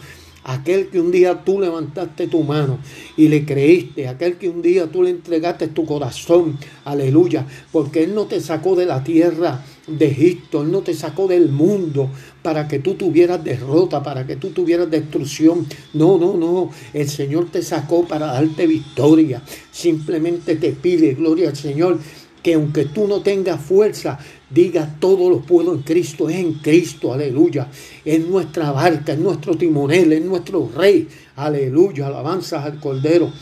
aquel 0.45 0.89
que 0.89 0.99
un 0.99 1.11
día 1.11 1.45
tú 1.45 1.61
levantaste 1.61 2.27
tu 2.27 2.43
mano 2.43 2.79
y 3.19 3.29
le 3.29 3.45
creíste, 3.45 4.09
aquel 4.09 4.39
que 4.39 4.49
un 4.49 4.63
día 4.63 4.87
tú 4.87 5.03
le 5.03 5.11
entregaste 5.11 5.69
tu 5.69 5.85
corazón, 5.85 6.57
aleluya, 6.87 7.47
porque 7.71 8.05
Él 8.05 8.15
no 8.15 8.25
te 8.25 8.41
sacó 8.41 8.75
de 8.75 8.87
la 8.87 9.05
tierra 9.05 9.63
de 9.89 10.07
Egipto, 10.07 10.63
Él 10.63 10.71
no 10.71 10.83
te 10.83 10.95
sacó 10.95 11.27
del 11.27 11.49
mundo 11.49 12.11
para 12.43 12.69
que 12.69 12.79
tú 12.79 12.95
tuvieras 12.95 13.43
derrota, 13.43 14.03
para 14.03 14.27
que 14.27 14.37
tú 14.37 14.51
tuvieras 14.51 14.91
destrucción. 14.91 15.67
No, 15.95 16.19
no, 16.19 16.37
no, 16.37 16.71
el 16.93 17.09
Señor 17.09 17.51
te 17.51 17.63
sacó 17.63 18.07
para 18.07 18.27
darte 18.27 18.67
victoria. 18.67 19.43
Simplemente 19.71 20.57
te 20.57 20.73
pide, 20.73 21.15
gloria 21.15 21.51
al 21.51 21.57
Señor, 21.57 21.99
que 22.43 22.55
aunque 22.55 22.85
tú 22.85 23.09
no 23.09 23.21
tengas 23.21 23.61
fuerza, 23.61 24.19
diga 24.51 24.97
todo 25.01 25.29
lo 25.29 25.41
puedo 25.41 25.75
en 25.75 25.83
Cristo, 25.83 26.29
es 26.29 26.37
en 26.37 26.55
Cristo, 26.55 27.13
aleluya. 27.13 27.69
Es 28.05 28.27
nuestra 28.27 28.73
barca, 28.73 29.13
es 29.13 29.19
nuestro 29.19 29.57
timonel, 29.57 30.13
es 30.13 30.25
nuestro 30.25 30.71
rey, 30.75 31.09
aleluya, 31.37 32.07
alabanzas 32.07 32.65
al 32.65 32.79
Cordero. 32.81 33.33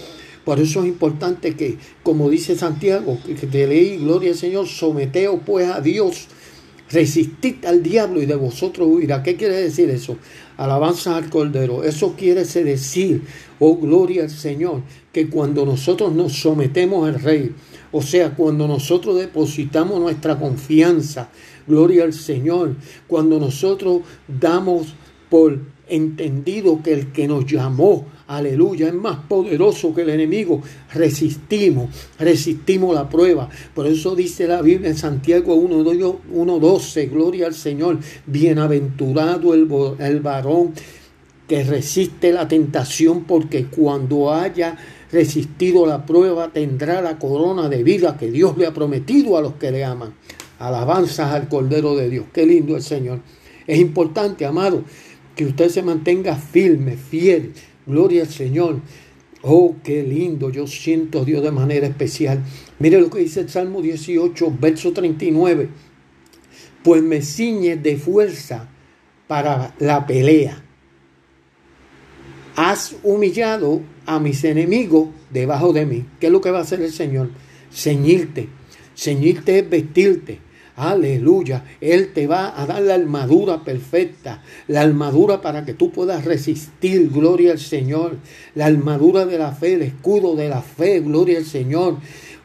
Por 0.45 0.61
eso 0.61 0.83
es 0.83 0.87
importante 0.87 1.57
que, 1.57 1.77
como 2.05 2.31
dice 2.31 2.55
Santiago, 2.55 3.19
que 3.27 3.35
te 3.35 3.67
leí, 3.67 3.97
gloria 3.97 4.31
al 4.31 4.37
Señor, 4.37 4.69
someteo 4.69 5.39
pues 5.39 5.69
a 5.69 5.81
Dios, 5.81 6.29
resistid 6.91 7.65
al 7.65 7.83
diablo 7.83 8.23
y 8.23 8.27
de 8.27 8.35
vosotros 8.35 8.89
huirá. 8.91 9.23
¿Qué 9.23 9.37
quiere 9.37 9.57
decir 9.57 9.91
eso? 9.91 10.17
Alabanzas 10.57 11.15
al 11.15 11.31
Cordero. 11.31 11.85
Eso 11.85 12.15
quiere 12.17 12.45
decir, 12.45 13.23
oh 13.59 13.77
gloria 13.77 14.25
al 14.25 14.31
Señor, 14.31 14.83
que 15.13 15.29
cuando 15.29 15.65
nosotros 15.65 16.13
nos 16.13 16.33
sometemos 16.33 17.09
al 17.09 17.21
Rey, 17.21 17.55
o 17.93 18.03
sea, 18.03 18.35
cuando 18.35 18.67
nosotros 18.69 19.19
depositamos 19.19 20.01
nuestra 20.01 20.39
confianza, 20.39 21.31
gloria 21.67 22.05
al 22.05 22.13
Señor, 22.13 22.77
cuando 23.07 23.39
nosotros 23.39 24.03
damos 24.29 24.95
por 25.29 25.59
entendido 25.89 26.83
que 26.83 26.93
el 26.93 27.13
que 27.13 27.29
nos 27.29 27.47
llamó, 27.47 28.07
aleluya, 28.27 28.89
es 28.89 28.95
más 28.95 29.19
poderoso 29.29 29.95
que 29.95 30.03
el 30.03 30.11
enemigo, 30.11 30.61
resistimos, 30.93 31.91
resistimos 32.19 32.95
la 32.95 33.09
prueba. 33.09 33.49
Por 33.75 33.87
eso 33.87 34.17
dice 34.17 34.47
la 34.47 34.63
Biblia 34.63 34.91
en 34.91 34.97
Santiago 34.97 35.57
1.12, 35.57 37.11
gloria 37.11 37.47
al 37.47 37.55
Señor, 37.55 37.99
bienaventurado 38.27 39.55
el, 39.55 39.69
el 40.01 40.21
varón 40.21 40.73
que 41.47 41.63
resiste 41.63 42.33
la 42.33 42.49
tentación, 42.49 43.25
porque 43.25 43.67
cuando 43.67 44.33
haya 44.33 44.77
resistido 45.13 45.87
la 45.87 46.05
prueba, 46.05 46.53
tendrá 46.53 47.01
la 47.01 47.19
corona 47.19 47.69
de 47.69 47.85
vida 47.85 48.17
que 48.17 48.31
Dios 48.31 48.59
le 48.59 48.67
ha 48.67 48.75
prometido 48.75 49.37
a 49.37 49.41
los 49.41 49.55
que 49.55 49.71
le 49.71 49.85
aman. 49.85 50.15
Alabanzas 50.59 51.33
al 51.33 51.49
Cordero 51.49 51.95
de 51.95 52.09
Dios. 52.11 52.27
Qué 52.33 52.45
lindo 52.45 52.75
el 52.75 52.83
Señor. 52.83 53.21
Es 53.67 53.79
importante, 53.79 54.47
amado, 54.47 54.85
que 55.37 55.45
usted 55.45 55.69
se 55.69 55.83
mantenga 55.83 56.35
firme, 56.35 56.97
fiel. 56.97 57.53
Gloria 57.87 58.23
al 58.23 58.29
Señor. 58.29 58.81
Oh, 59.43 59.77
qué 59.85 60.03
lindo. 60.03 60.51
Yo 60.51 60.67
siento 60.67 61.21
a 61.21 61.25
Dios 61.25 61.43
de 61.45 61.53
manera 61.53 61.87
especial. 61.87 62.43
Mire 62.81 63.01
lo 63.01 63.09
que 63.09 63.21
dice 63.21 63.41
el 63.41 63.49
Salmo 63.49 63.81
18, 63.81 64.57
verso 64.61 64.93
39. 64.93 65.69
Pues 66.83 67.03
me 67.03 67.23
ciñe 67.23 67.77
de 67.77 67.97
fuerza 67.97 68.69
para 69.29 69.75
la 69.79 70.05
pelea 70.07 70.67
has 72.57 72.97
humillado 73.03 73.83
a 74.07 74.19
mis 74.19 74.43
enemigos 74.45 75.11
debajo 75.31 75.73
de 75.73 75.87
mí. 75.87 76.05
¿Qué 76.19 76.27
es 76.27 76.33
lo 76.33 76.41
que 76.41 76.51
va 76.51 76.59
a 76.59 76.63
hacer 76.63 76.81
el 76.81 76.91
Señor? 76.91 77.31
Ceñirte. 77.71 78.49
Ceñirte 78.97 79.59
es 79.59 79.71
vestirte. 79.71 80.41
Aleluya. 80.77 81.65
Él 81.81 82.13
te 82.13 82.27
va 82.27 82.61
a 82.61 82.67
dar 82.67 82.83
la 82.83 82.95
armadura 82.95 83.65
perfecta. 83.65 84.43
La 84.69 84.83
armadura 84.83 85.41
para 85.41 85.65
que 85.65 85.73
tú 85.73 85.91
puedas 85.91 86.25
resistir. 86.25 87.11
Gloria 87.11 87.53
al 87.53 87.59
Señor. 87.59 88.19
La 88.55 88.67
armadura 88.67 89.25
de 89.25 89.39
la 89.39 89.53
fe, 89.53 89.75
el 89.75 89.83
escudo 89.83 90.37
de 90.37 90.51
la 90.51 90.61
fe. 90.61 91.01
Gloria 91.01 91.39
al 91.39 91.47
Señor. 91.47 91.97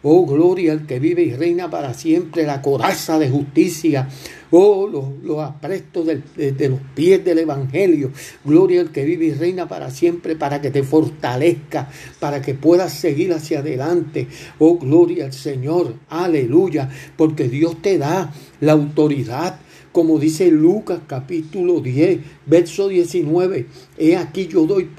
Oh, 0.03 0.25
gloria 0.25 0.71
al 0.71 0.87
que 0.87 0.99
vive 0.99 1.21
y 1.21 1.33
reina 1.33 1.69
para 1.69 1.93
siempre. 1.93 2.43
La 2.43 2.61
coraza 2.61 3.19
de 3.19 3.29
justicia. 3.29 4.07
Oh, 4.49 4.87
los, 4.87 5.39
aprestos 5.39 6.05
de, 6.07 6.69
los 6.69 6.79
pies 6.95 7.23
del 7.23 7.39
Evangelio. 7.39 8.11
Gloria 8.43 8.81
al 8.81 8.91
que 8.91 9.05
vive 9.05 9.25
y 9.25 9.33
reina 9.33 9.67
para 9.67 9.91
siempre, 9.91 10.35
para 10.35 10.59
que 10.59 10.71
te 10.71 10.83
fortalezca, 10.83 11.89
para 12.19 12.41
que 12.41 12.55
puedas 12.55 12.93
seguir 12.93 13.31
hacia 13.31 13.59
adelante. 13.59 14.27
Oh, 14.59 14.77
gloria 14.77 15.25
al 15.25 15.33
Señor. 15.33 15.93
Aleluya. 16.09 16.89
Porque 17.15 17.47
Dios 17.47 17.81
te 17.81 17.97
da 17.97 18.33
la 18.59 18.71
autoridad 18.71 19.59
como 19.91 20.19
dice 20.19 20.49
Lucas 20.49 21.01
capítulo 21.05 21.81
10, 21.81 22.19
verso 22.45 22.87
19, 22.87 23.65
he 23.97 24.15
aquí 24.15 24.47
yo 24.47 24.65
doy 24.65 24.89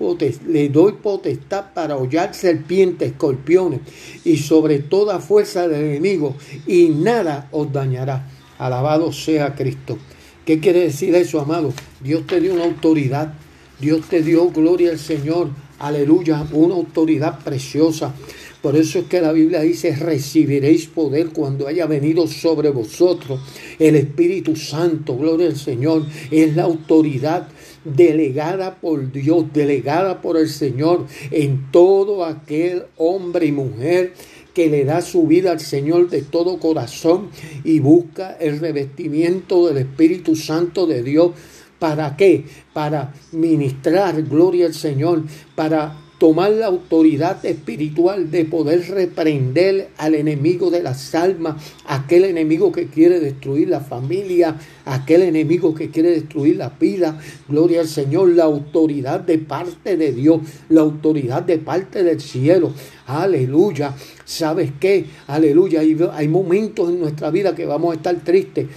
le 0.47 0.69
doy 0.69 0.93
potestad 0.93 1.73
para 1.73 1.97
hollar 1.97 2.35
serpientes, 2.35 3.13
escorpiones 3.13 3.81
y 4.25 4.37
sobre 4.37 4.81
toda 4.81 5.21
fuerza 5.21 5.67
del 5.69 5.85
enemigo 5.85 6.37
y 6.67 6.89
nada 6.89 7.49
os 7.53 7.73
dañará. 7.73 8.29
Alabado 8.59 9.13
sea 9.13 9.55
Cristo. 9.55 9.99
¿Qué 10.45 10.61
quiere 10.61 10.81
decir 10.81 11.15
eso, 11.15 11.41
amado? 11.41 11.73
Dios 12.01 12.27
te 12.27 12.41
dio 12.41 12.55
una 12.55 12.65
autoridad. 12.65 13.35
Dios 13.81 14.09
te 14.09 14.23
dio 14.23 14.51
gloria 14.51 14.91
al 14.91 14.99
Señor. 14.99 15.51
Aleluya. 15.79 16.47
Una 16.53 16.75
autoridad 16.75 17.39
preciosa. 17.41 18.15
Por 18.63 18.77
eso 18.77 19.01
es 19.01 19.07
que 19.07 19.21
la 19.21 19.33
Biblia 19.33 19.61
dice, 19.63 19.95
recibiréis 19.97 20.87
poder 20.87 21.31
cuando 21.31 21.67
haya 21.67 21.87
venido 21.87 22.29
sobre 22.29 22.71
vosotros 22.71 23.41
el 23.81 23.97
Espíritu 23.97 24.55
Santo. 24.55 25.17
Gloria 25.17 25.49
al 25.49 25.57
Señor. 25.57 26.07
Es 26.31 26.55
la 26.55 26.63
autoridad 26.63 27.49
delegada 27.85 28.77
por 28.77 29.11
Dios, 29.11 29.47
delegada 29.53 30.23
por 30.23 30.37
el 30.37 30.49
Señor 30.49 31.07
en 31.33 31.73
todo 31.73 32.25
aquel 32.25 32.85
hombre 32.97 33.47
y 33.47 33.53
mujer 33.53 34.15
que 34.55 34.69
le 34.69 34.85
da 34.85 35.01
su 35.01 35.27
vida 35.27 35.51
al 35.51 35.61
Señor 35.61 36.09
de 36.09 36.23
todo 36.23 36.61
corazón 36.61 37.31
y 37.65 37.81
busca 37.81 38.37
el 38.39 38.61
revestimiento 38.61 39.67
del 39.67 39.79
Espíritu 39.79 40.37
Santo 40.37 40.87
de 40.87 41.03
Dios. 41.03 41.33
¿Para 41.79 42.17
qué? 42.17 42.45
Para 42.73 43.13
ministrar 43.33 44.23
gloria 44.23 44.67
al 44.67 44.75
Señor, 44.75 45.25
para 45.57 46.02
tomar 46.23 46.53
la 46.53 46.67
autoridad 46.67 47.45
espiritual 47.45 48.31
de 48.31 48.45
poder 48.45 48.89
reprender 48.89 49.89
al 49.99 50.15
enemigo 50.15 50.71
de 50.71 50.81
las 50.81 51.17
almas, 51.17 51.57
aquel 51.85 52.25
enemigo 52.27 52.71
que 52.71 52.87
quiere 52.87 53.19
destruir 53.19 53.69
la 53.69 53.81
familia, 53.81 54.57
aquel 54.85 55.23
enemigo 55.23 55.75
que 55.75 55.91
quiere 55.91 56.13
destruir 56.13 56.59
la 56.59 56.69
vida. 56.69 57.19
Gloria 57.49 57.81
al 57.81 57.89
Señor, 57.89 58.29
la 58.29 58.45
autoridad 58.45 59.19
de 59.19 59.39
parte 59.39 59.97
de 59.97 60.13
Dios, 60.13 60.43
la 60.69 60.83
autoridad 60.83 61.43
de 61.43 61.59
parte 61.59 62.05
del 62.05 62.21
cielo. 62.21 62.71
Aleluya. 63.05 63.97
¿Sabes 64.25 64.71
qué? 64.79 65.07
Aleluya. 65.27 65.81
Hay, 65.81 65.99
hay 66.13 66.29
momentos 66.29 66.89
en 66.89 67.01
nuestra 67.01 67.33
vida 67.33 67.57
que 67.57 67.67
vamos 67.67 67.91
a 67.91 67.97
estar 67.97 68.15
tristes. 68.21 68.69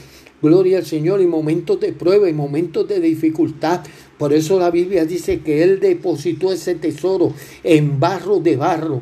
Gloria 0.41 0.79
al 0.79 0.85
Señor 0.85 1.21
y 1.21 1.27
momentos 1.27 1.79
de 1.79 1.93
prueba 1.93 2.29
y 2.29 2.33
momentos 2.33 2.87
de 2.87 2.99
dificultad. 2.99 3.81
Por 4.17 4.33
eso 4.33 4.59
la 4.59 4.71
Biblia 4.71 5.05
dice 5.05 5.41
que 5.41 5.63
Él 5.63 5.79
depositó 5.79 6.51
ese 6.51 6.75
tesoro 6.75 7.33
en 7.63 7.99
barro 7.99 8.39
de 8.39 8.55
barro, 8.55 9.01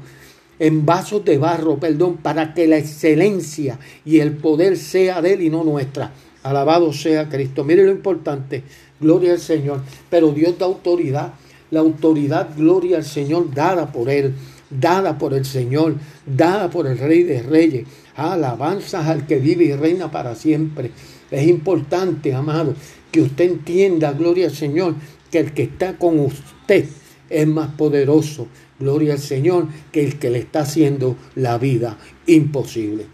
en 0.59 0.85
vasos 0.85 1.23
de 1.23 1.37
barro, 1.37 1.77
perdón, 1.77 2.17
para 2.17 2.53
que 2.53 2.67
la 2.67 2.77
excelencia 2.77 3.79
y 4.05 4.19
el 4.19 4.37
poder 4.37 4.77
sea 4.77 5.21
de 5.21 5.33
Él 5.33 5.41
y 5.41 5.49
no 5.49 5.63
nuestra. 5.63 6.11
Alabado 6.41 6.91
sea 6.93 7.29
Cristo. 7.29 7.63
Mire 7.63 7.85
lo 7.85 7.91
importante, 7.91 8.63
gloria 8.99 9.33
al 9.33 9.39
Señor. 9.39 9.81
Pero 10.09 10.31
Dios 10.31 10.57
da 10.57 10.65
autoridad, 10.65 11.33
la 11.71 11.79
autoridad, 11.79 12.49
gloria 12.57 12.97
al 12.97 13.05
Señor, 13.05 13.53
dada 13.53 13.91
por 13.91 14.09
Él, 14.09 14.33
dada 14.69 15.17
por 15.17 15.33
el 15.33 15.45
Señor, 15.45 15.95
dada 16.25 16.69
por 16.69 16.87
el 16.87 16.97
Rey 16.97 17.23
de 17.23 17.41
Reyes. 17.43 17.87
Alabanzas 18.15 19.07
al 19.07 19.25
que 19.25 19.39
vive 19.39 19.65
y 19.65 19.73
reina 19.73 20.11
para 20.11 20.35
siempre. 20.35 20.91
Es 21.31 21.47
importante, 21.47 22.33
amado, 22.33 22.75
que 23.11 23.21
usted 23.21 23.45
entienda, 23.45 24.13
gloria 24.13 24.47
al 24.47 24.55
Señor, 24.55 24.95
que 25.31 25.39
el 25.39 25.53
que 25.53 25.63
está 25.63 25.97
con 25.97 26.19
usted 26.19 26.85
es 27.29 27.47
más 27.47 27.71
poderoso, 27.71 28.47
gloria 28.79 29.13
al 29.13 29.19
Señor, 29.19 29.67
que 29.91 30.03
el 30.03 30.19
que 30.19 30.29
le 30.29 30.39
está 30.39 30.61
haciendo 30.61 31.17
la 31.35 31.57
vida 31.57 31.97
imposible. 32.27 33.07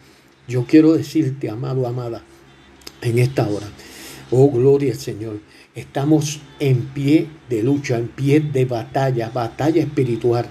Yo 0.47 0.65
quiero 0.65 0.93
decirte, 0.93 1.49
amado, 1.49 1.87
amada, 1.87 2.23
en 3.01 3.19
esta 3.19 3.47
hora, 3.47 3.67
oh 4.31 4.51
gloria 4.51 4.91
al 4.91 4.99
Señor, 4.99 5.39
estamos 5.75 6.41
en 6.59 6.87
pie 6.87 7.27
de 7.49 7.63
lucha, 7.63 7.97
en 7.97 8.07
pie 8.09 8.41
de 8.41 8.65
batalla, 8.65 9.29
batalla 9.29 9.81
espiritual. 9.81 10.49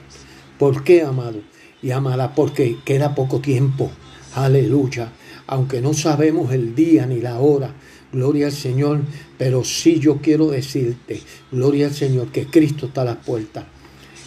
¿Por 0.58 0.84
qué, 0.84 1.02
amado? 1.02 1.40
Y 1.82 1.90
amada, 1.90 2.34
porque 2.34 2.78
queda 2.84 3.14
poco 3.14 3.40
tiempo. 3.40 3.90
Aleluya. 4.34 5.12
Aunque 5.46 5.80
no 5.80 5.94
sabemos 5.94 6.52
el 6.52 6.74
día 6.74 7.06
ni 7.06 7.20
la 7.20 7.38
hora, 7.38 7.74
Gloria 8.12 8.46
al 8.46 8.52
Señor, 8.52 9.00
pero 9.36 9.64
sí 9.64 9.98
yo 10.00 10.16
quiero 10.16 10.48
decirte, 10.50 11.20
gloria 11.52 11.88
al 11.88 11.94
Señor, 11.94 12.28
que 12.28 12.46
Cristo 12.46 12.86
está 12.86 13.02
a 13.02 13.06
las 13.06 13.16
puertas. 13.16 13.64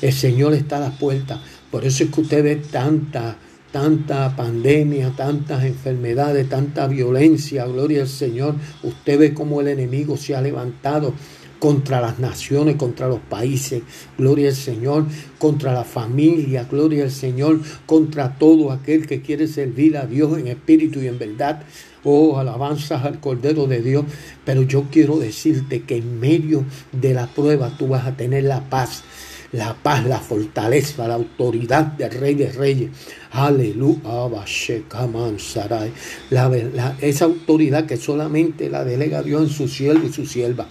El 0.01 0.13
Señor 0.13 0.53
está 0.53 0.77
a 0.77 0.81
las 0.81 0.97
puertas. 0.97 1.39
Por 1.71 1.83
eso 1.85 2.03
es 2.03 2.11
que 2.11 2.21
usted 2.21 2.43
ve 2.43 2.55
tanta, 2.57 3.37
tanta 3.71 4.35
pandemia, 4.35 5.13
tantas 5.15 5.63
enfermedades, 5.63 6.47
tanta 6.47 6.87
violencia. 6.87 7.65
Gloria 7.65 8.01
al 8.01 8.07
Señor. 8.07 8.55
Usted 8.83 9.17
ve 9.17 9.33
cómo 9.33 9.61
el 9.61 9.67
enemigo 9.67 10.15
se 10.15 10.35
ha 10.35 10.41
levantado 10.41 11.13
contra 11.61 12.01
las 12.01 12.17
naciones, 12.17 12.75
contra 12.75 13.07
los 13.07 13.19
países, 13.19 13.83
gloria 14.17 14.49
al 14.49 14.55
Señor, 14.55 15.05
contra 15.37 15.73
la 15.73 15.83
familia, 15.83 16.67
gloria 16.67 17.03
al 17.03 17.11
Señor, 17.11 17.59
contra 17.85 18.39
todo 18.39 18.71
aquel 18.71 19.05
que 19.05 19.21
quiere 19.21 19.47
servir 19.47 19.95
a 19.95 20.07
Dios 20.07 20.39
en 20.39 20.47
espíritu 20.47 21.01
y 21.01 21.07
en 21.07 21.19
verdad. 21.19 21.61
Oh, 22.03 22.39
alabanzas 22.39 23.05
al 23.05 23.19
Cordero 23.19 23.67
de 23.67 23.83
Dios. 23.83 24.05
Pero 24.43 24.63
yo 24.63 24.85
quiero 24.91 25.19
decirte 25.19 25.83
que 25.83 25.97
en 25.97 26.19
medio 26.19 26.65
de 26.91 27.13
la 27.13 27.27
prueba 27.27 27.77
tú 27.77 27.89
vas 27.89 28.07
a 28.07 28.17
tener 28.17 28.45
la 28.45 28.67
paz 28.67 29.03
la 29.51 29.73
paz, 29.73 30.05
la 30.05 30.19
fortaleza, 30.19 31.09
la 31.09 31.15
autoridad 31.15 31.83
del 31.83 32.09
Rey 32.11 32.35
de 32.35 32.53
Reyes. 32.53 32.89
Aleluya. 33.31 33.99
La, 36.29 36.95
esa 37.01 37.25
autoridad 37.25 37.85
que 37.85 37.97
solamente 37.97 38.69
la 38.69 38.85
delega 38.85 39.21
Dios 39.21 39.41
en 39.43 39.49
su 39.49 39.67
siervo 39.67 40.07
y 40.07 40.13
su 40.13 40.25
sierva. 40.25 40.67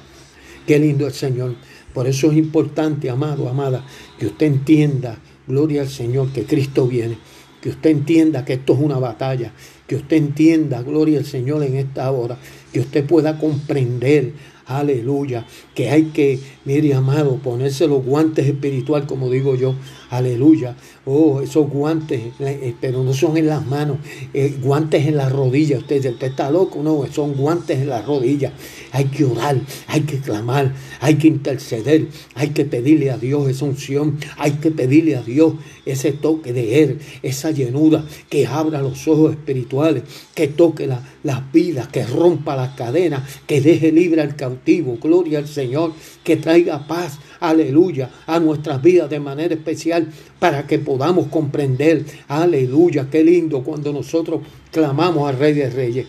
Qué 0.67 0.79
lindo 0.79 1.07
el 1.07 1.13
Señor. 1.13 1.55
Por 1.93 2.07
eso 2.07 2.31
es 2.31 2.37
importante, 2.37 3.11
amado, 3.11 3.49
amada, 3.49 3.85
que 4.19 4.27
usted 4.27 4.47
entienda, 4.47 5.19
gloria 5.47 5.83
al 5.83 5.89
Señor, 5.89 6.33
que 6.33 6.45
Cristo 6.45 6.87
viene. 6.87 7.19
Que 7.61 7.71
usted 7.71 7.91
entienda 7.91 8.45
que 8.45 8.55
esto 8.55 8.75
es 8.75 8.79
una 8.81 8.99
batalla. 8.99 9.53
Que 9.87 9.97
usted 9.97 10.17
entienda, 10.17 10.83
gloria 10.83 11.19
al 11.19 11.27
Señor, 11.27 11.63
en 11.65 11.77
esta 11.77 12.11
hora. 12.11 12.39
Que 12.73 12.81
usted 12.81 13.05
pueda 13.05 13.39
comprender, 13.39 14.33
aleluya, 14.67 15.47
que 15.75 15.91
hay 15.91 16.05
que, 16.05 16.39
mire 16.65 16.95
amado, 16.95 17.37
ponerse 17.39 17.89
los 17.89 18.05
guantes 18.05 18.47
espiritual, 18.47 19.07
como 19.07 19.29
digo 19.29 19.57
yo, 19.57 19.75
aleluya, 20.11 20.77
oh, 21.11 21.41
esos 21.43 21.69
guantes, 21.69 22.21
eh, 22.39 22.75
pero 22.81 23.03
no 23.03 23.13
son 23.13 23.37
en 23.37 23.49
las 23.49 23.67
manos, 23.67 23.99
eh, 24.33 24.57
guantes 24.63 25.07
en 25.07 25.17
las 25.17 25.33
rodillas, 25.33 25.81
usted, 25.81 26.05
usted 26.05 26.29
está 26.29 26.51
loco, 26.51 26.83
no, 26.83 27.05
son 27.13 27.35
guantes 27.35 27.81
en 27.81 27.89
las 27.89 28.07
rodillas, 28.07 28.53
hay 28.93 29.07
que 29.07 29.25
orar, 29.25 29.61
hay 29.89 30.03
que 30.03 30.19
clamar, 30.19 30.73
hay 31.01 31.17
que 31.17 31.27
interceder, 31.27 32.07
hay 32.35 32.51
que 32.51 32.65
pedirle 32.65 33.11
a 33.11 33.19
Dios 33.19 33.49
esa 33.49 33.65
unción, 33.65 34.19
hay 34.37 34.53
que 34.53 34.71
pedirle 34.71 35.17
a 35.17 35.23
Dios 35.23 35.55
ese 35.85 36.13
toque 36.13 36.53
de 36.53 36.85
Él, 36.85 36.99
esa 37.23 37.51
llenura 37.51 38.05
que 38.29 38.47
abra 38.47 38.81
los 38.81 39.09
ojos 39.09 39.33
espirituales, 39.33 40.05
que 40.35 40.47
toque 40.47 40.87
las 40.87 41.53
vidas, 41.53 41.89
que 41.89 42.05
rompa 42.05 42.55
las 42.55 42.75
cadenas, 42.77 43.23
que 43.49 43.61
deje 43.61 43.91
libre 43.91 44.23
al 44.23 44.37
cautivo, 44.37 44.97
gloria 45.01 45.39
al 45.41 45.49
Señor, 45.49 45.93
que 46.23 46.37
traiga 46.37 46.87
paz, 46.87 47.19
aleluya, 47.41 48.11
a 48.27 48.39
nuestras 48.39 48.81
vidas 48.81 49.11
de 49.11 49.19
manera 49.19 49.55
especial 49.55 50.09
para 50.39 50.67
que 50.67 50.79
podamos 50.79 51.00
comprender, 51.31 52.05
aleluya, 52.29 53.09
qué 53.11 53.25
lindo 53.25 53.63
cuando 53.63 53.93
nosotros 53.93 54.43
clamamos 54.71 55.29
al 55.29 55.39
Rey 55.39 55.55
de 55.55 55.71
Reyes, 55.71 56.07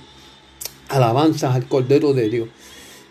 alabanzas 0.90 1.56
al 1.56 1.68
Cordero 1.68 2.14
de 2.14 2.30
Dios. 2.30 2.50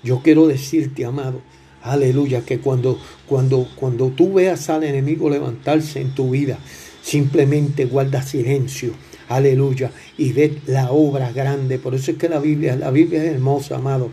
Yo 0.03 0.21
quiero 0.23 0.47
decirte, 0.47 1.05
amado, 1.05 1.41
aleluya, 1.83 2.43
que 2.43 2.59
cuando, 2.59 2.99
cuando, 3.27 3.67
cuando 3.77 4.09
tú 4.09 4.35
veas 4.35 4.69
al 4.69 4.85
enemigo 4.85 5.31
levantarse 5.31 6.01
en 6.01 6.15
tu 6.15 6.31
vida, 6.31 6.59
simplemente 7.03 7.87
guarda 7.87 8.23
silencio, 8.23 8.93
aleluya, 9.29 9.91
y 10.19 10.33
ve 10.33 10.59
la 10.67 10.91
obra 10.91 11.33
grande. 11.33 11.79
Por 11.79 11.95
eso 11.95 12.11
es 12.11 12.19
que 12.19 12.29
la 12.29 12.41
Biblia, 12.41 12.77
la 12.77 12.91
Biblia 12.91 13.25
es 13.25 13.33
hermosa, 13.33 13.77
amado. 13.77 14.11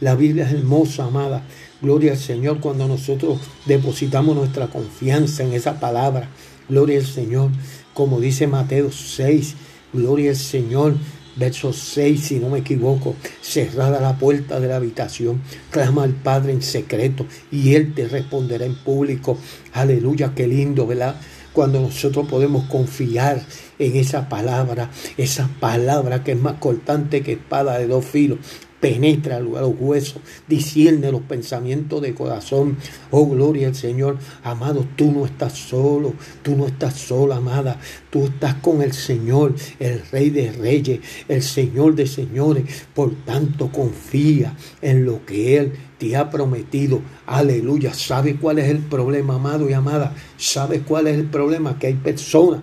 La 0.00 0.14
Biblia 0.14 0.46
es 0.46 0.52
hermosa, 0.52 1.04
amada. 1.04 1.42
Gloria 1.80 2.12
al 2.12 2.18
Señor 2.18 2.60
cuando 2.60 2.86
nosotros 2.86 3.40
depositamos 3.66 4.36
nuestra 4.36 4.68
confianza 4.68 5.42
en 5.42 5.52
esa 5.52 5.78
palabra. 5.80 6.28
Gloria 6.68 6.98
al 6.98 7.06
Señor. 7.06 7.50
Como 7.94 8.20
dice 8.20 8.46
Mateo 8.46 8.90
6. 8.90 9.54
Gloria 9.92 10.30
al 10.30 10.36
Señor. 10.36 10.94
Verso 11.38 11.72
6, 11.72 12.20
si 12.20 12.40
no 12.40 12.48
me 12.48 12.58
equivoco, 12.58 13.14
cerrada 13.40 14.00
la 14.00 14.18
puerta 14.18 14.58
de 14.58 14.66
la 14.66 14.74
habitación, 14.74 15.40
clama 15.70 16.02
al 16.02 16.14
Padre 16.14 16.50
en 16.50 16.62
secreto 16.62 17.26
y 17.52 17.76
Él 17.76 17.94
te 17.94 18.08
responderá 18.08 18.66
en 18.66 18.74
público. 18.74 19.38
Aleluya, 19.72 20.32
qué 20.34 20.48
lindo, 20.48 20.84
¿verdad? 20.84 21.14
Cuando 21.52 21.80
nosotros 21.80 22.26
podemos 22.26 22.64
confiar 22.64 23.40
en 23.78 23.96
esa 23.96 24.28
palabra, 24.28 24.90
esa 25.16 25.48
palabra 25.60 26.24
que 26.24 26.32
es 26.32 26.40
más 26.40 26.54
cortante 26.54 27.22
que 27.22 27.34
espada 27.34 27.78
de 27.78 27.86
dos 27.86 28.04
filos, 28.04 28.40
penetra 28.80 29.40
los 29.40 29.74
huesos, 29.78 30.22
discierne 30.46 31.10
los 31.10 31.22
pensamientos 31.22 32.00
de 32.02 32.14
corazón. 32.14 32.76
Oh, 33.10 33.26
gloria 33.26 33.68
al 33.68 33.74
Señor. 33.74 34.18
Amado, 34.42 34.86
tú 34.96 35.12
no 35.12 35.26
estás 35.26 35.54
solo, 35.54 36.14
tú 36.42 36.56
no 36.56 36.66
estás 36.66 36.94
sola, 36.94 37.36
amada. 37.36 37.80
Tú 38.10 38.26
estás 38.26 38.54
con 38.54 38.82
el 38.82 38.92
Señor, 38.92 39.54
el 39.78 40.02
Rey 40.10 40.30
de 40.30 40.52
Reyes, 40.52 41.00
el 41.28 41.42
Señor 41.42 41.94
de 41.94 42.06
Señores. 42.06 42.64
Por 42.94 43.14
tanto, 43.24 43.70
confía 43.72 44.56
en 44.80 45.04
lo 45.04 45.24
que 45.26 45.58
Él 45.58 45.72
te 45.98 46.16
ha 46.16 46.30
prometido. 46.30 47.02
Aleluya. 47.26 47.92
¿Sabe 47.94 48.36
cuál 48.36 48.58
es 48.58 48.68
el 48.68 48.78
problema, 48.78 49.34
amado 49.34 49.68
y 49.68 49.72
amada? 49.72 50.14
¿Sabe 50.36 50.80
cuál 50.80 51.08
es 51.08 51.18
el 51.18 51.26
problema? 51.26 51.78
Que 51.78 51.88
hay 51.88 51.94
personas, 51.94 52.60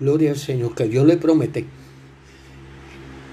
gloria 0.00 0.30
al 0.30 0.38
Señor, 0.38 0.74
que 0.74 0.88
Dios 0.88 1.06
le 1.06 1.16
promete 1.16 1.66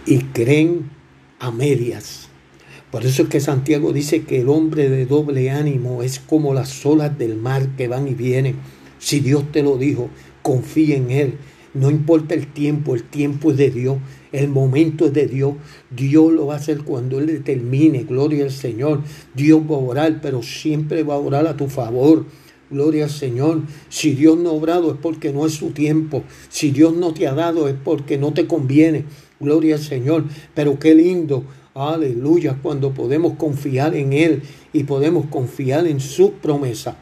y 0.06 0.19
creen 0.19 0.95
a 1.39 1.52
medias. 1.52 2.30
Por 2.91 3.06
eso 3.06 3.24
es 3.24 3.30
que 3.30 3.39
Santiago 3.39 3.91
dice 3.91 4.24
que 4.24 4.41
el 4.41 4.50
hombre 4.50 4.89
de 4.89 5.06
doble 5.06 5.52
ánimo 5.52 6.02
es 6.02 6.19
como 6.19 6.54
las 6.54 6.86
olas 6.86 7.17
del 7.17 7.36
mar 7.36 7.67
que 7.76 7.88
van 7.88 8.08
y 8.08 8.13
vienen. 8.13 8.56
Si 9.00 9.19
Dios 9.19 9.52
te 9.52 9.63
lo 9.63 9.78
dijo, 9.78 10.10
confía 10.41 10.95
en 10.95 11.12
Él. 11.12 11.38
No 11.74 11.91
importa 11.91 12.36
el 12.36 12.48
tiempo, 12.48 12.95
el 12.95 13.04
tiempo 13.04 13.52
es 13.52 13.58
de 13.58 13.69
Dios, 13.69 13.98
el 14.32 14.48
momento 14.48 15.08
es 15.08 15.13
de 15.13 15.28
Dios. 15.28 15.56
Dios 15.93 16.32
lo 16.32 16.48
va 16.48 16.54
a 16.54 16.58
hacer 16.58 16.84
cuando 16.84 17.19
Él 17.19 17.26
determine, 17.26 18.04
gloria 18.04 18.45
al 18.45 18.52
Señor. 18.52 19.02
Dios 19.34 19.62
va 19.69 19.76
a 19.76 19.80
orar, 19.80 20.21
pero 20.21 20.41
siempre 20.41 21.04
va 21.04 21.15
a 21.15 21.19
orar 21.19 21.48
a 21.48 21.58
tu 21.58 21.67
favor. 21.67 22.26
Gloria 22.71 23.04
al 23.04 23.10
Señor. 23.10 23.62
Si 23.89 24.15
Dios 24.15 24.38
no 24.38 24.52
ha 24.52 24.54
obrado 24.54 24.91
es 24.91 24.98
porque 25.02 25.34
no 25.34 25.45
es 25.45 25.54
su 25.54 25.71
tiempo. 25.71 26.24
Si 26.50 26.71
Dios 26.71 26.95
no 26.95 27.13
te 27.13 27.28
ha 27.28 27.34
dado 27.34 27.67
es 27.67 27.76
porque 27.84 28.17
no 28.17 28.34
te 28.34 28.48
conviene. 28.48 29.04
Gloria 29.39 29.76
al 29.76 29.82
Señor. 29.82 30.26
Pero 30.54 30.80
qué 30.80 30.95
lindo. 30.95 31.43
Aleluya. 31.74 32.58
Cuando 32.62 32.93
podemos 32.93 33.34
confiar 33.34 33.95
en 33.95 34.13
Él 34.13 34.43
y 34.74 34.84
podemos 34.84 35.28
confiar 35.28 35.88
en 35.88 36.00
su 36.00 36.34
promesa. 36.34 36.98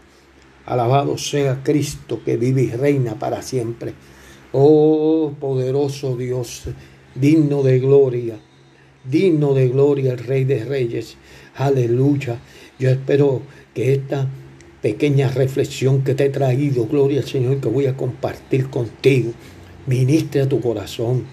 Alabado 0.66 1.18
sea 1.18 1.62
Cristo 1.64 2.22
que 2.24 2.38
vive 2.38 2.64
y 2.64 2.72
reina 2.72 3.16
para 3.20 3.42
siempre. 3.42 3.94
Oh 4.54 5.34
poderoso 5.40 6.16
Dios, 6.16 6.64
digno 7.16 7.64
de 7.64 7.80
gloria, 7.80 8.40
digno 9.04 9.54
de 9.54 9.68
gloria 9.68 10.14
el 10.14 10.20
Rey 10.20 10.46
de 10.46 10.64
Reyes. 10.64 11.18
Aleluya. 11.56 12.40
Yo 12.80 12.90
espero 12.90 13.42
que 13.74 13.94
esta 13.94 14.30
pequeña 14.82 15.30
reflexión 15.30 16.04
que 16.04 16.16
te 16.16 16.26
he 16.26 16.30
traído, 16.30 16.86
gloria 16.86 17.22
al 17.22 17.28
Señor, 17.28 17.60
que 17.60 17.70
voy 17.70 17.88
a 17.88 17.98
compartir 17.98 18.70
contigo, 18.70 19.32
ministre 19.86 20.42
a 20.42 20.50
tu 20.50 20.62
corazón 20.62 21.26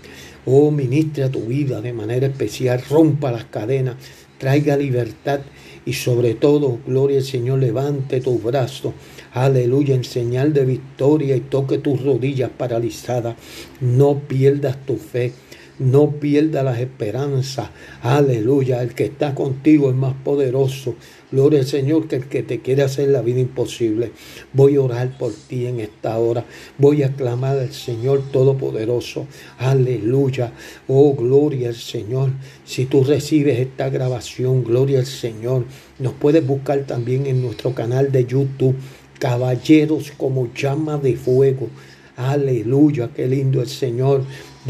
Oh, 0.46 0.70
ministre 0.70 1.24
a 1.24 1.30
tu 1.30 1.40
vida 1.42 1.80
de 1.80 1.92
manera 1.92 2.26
especial, 2.26 2.82
rompa 2.88 3.30
las 3.30 3.44
cadenas, 3.44 3.96
traiga 4.38 4.76
libertad 4.76 5.40
y 5.84 5.92
sobre 5.92 6.34
todo, 6.34 6.78
gloria 6.86 7.18
al 7.18 7.24
Señor, 7.24 7.58
levante 7.58 8.20
tus 8.20 8.42
brazos, 8.42 8.94
aleluya, 9.32 9.94
en 9.94 10.04
señal 10.04 10.52
de 10.52 10.64
victoria 10.64 11.36
y 11.36 11.40
toque 11.40 11.78
tus 11.78 12.02
rodillas 12.02 12.50
paralizadas. 12.56 13.36
No 13.80 14.18
pierdas 14.20 14.76
tu 14.86 14.96
fe. 14.96 15.32
No 15.80 16.10
pierdas 16.10 16.62
las 16.62 16.78
esperanzas. 16.78 17.70
Aleluya. 18.02 18.82
El 18.82 18.94
que 18.94 19.04
está 19.04 19.34
contigo 19.34 19.88
es 19.88 19.96
más 19.96 20.12
poderoso. 20.12 20.94
Gloria 21.32 21.60
al 21.60 21.66
Señor 21.66 22.06
que 22.06 22.16
el 22.16 22.26
que 22.26 22.42
te 22.42 22.60
quiere 22.60 22.82
hacer 22.82 23.08
la 23.08 23.22
vida 23.22 23.40
imposible. 23.40 24.12
Voy 24.52 24.76
a 24.76 24.82
orar 24.82 25.16
por 25.16 25.32
ti 25.32 25.64
en 25.64 25.80
esta 25.80 26.18
hora. 26.18 26.44
Voy 26.76 27.02
a 27.02 27.14
clamar 27.14 27.56
al 27.56 27.72
Señor 27.72 28.22
Todopoderoso. 28.30 29.26
Aleluya. 29.56 30.52
Oh, 30.86 31.14
gloria 31.14 31.70
al 31.70 31.76
Señor. 31.76 32.28
Si 32.66 32.84
tú 32.84 33.02
recibes 33.02 33.58
esta 33.58 33.88
grabación, 33.88 34.62
gloria 34.62 34.98
al 34.98 35.06
Señor. 35.06 35.64
Nos 35.98 36.12
puedes 36.12 36.46
buscar 36.46 36.80
también 36.80 37.24
en 37.24 37.40
nuestro 37.40 37.74
canal 37.74 38.12
de 38.12 38.26
YouTube. 38.26 38.76
Caballeros 39.18 40.12
como 40.14 40.52
llama 40.52 40.98
de 40.98 41.16
fuego. 41.16 41.70
Aleluya, 42.18 43.08
qué 43.16 43.26
lindo 43.26 43.62
el 43.62 43.68
Señor 43.68 44.24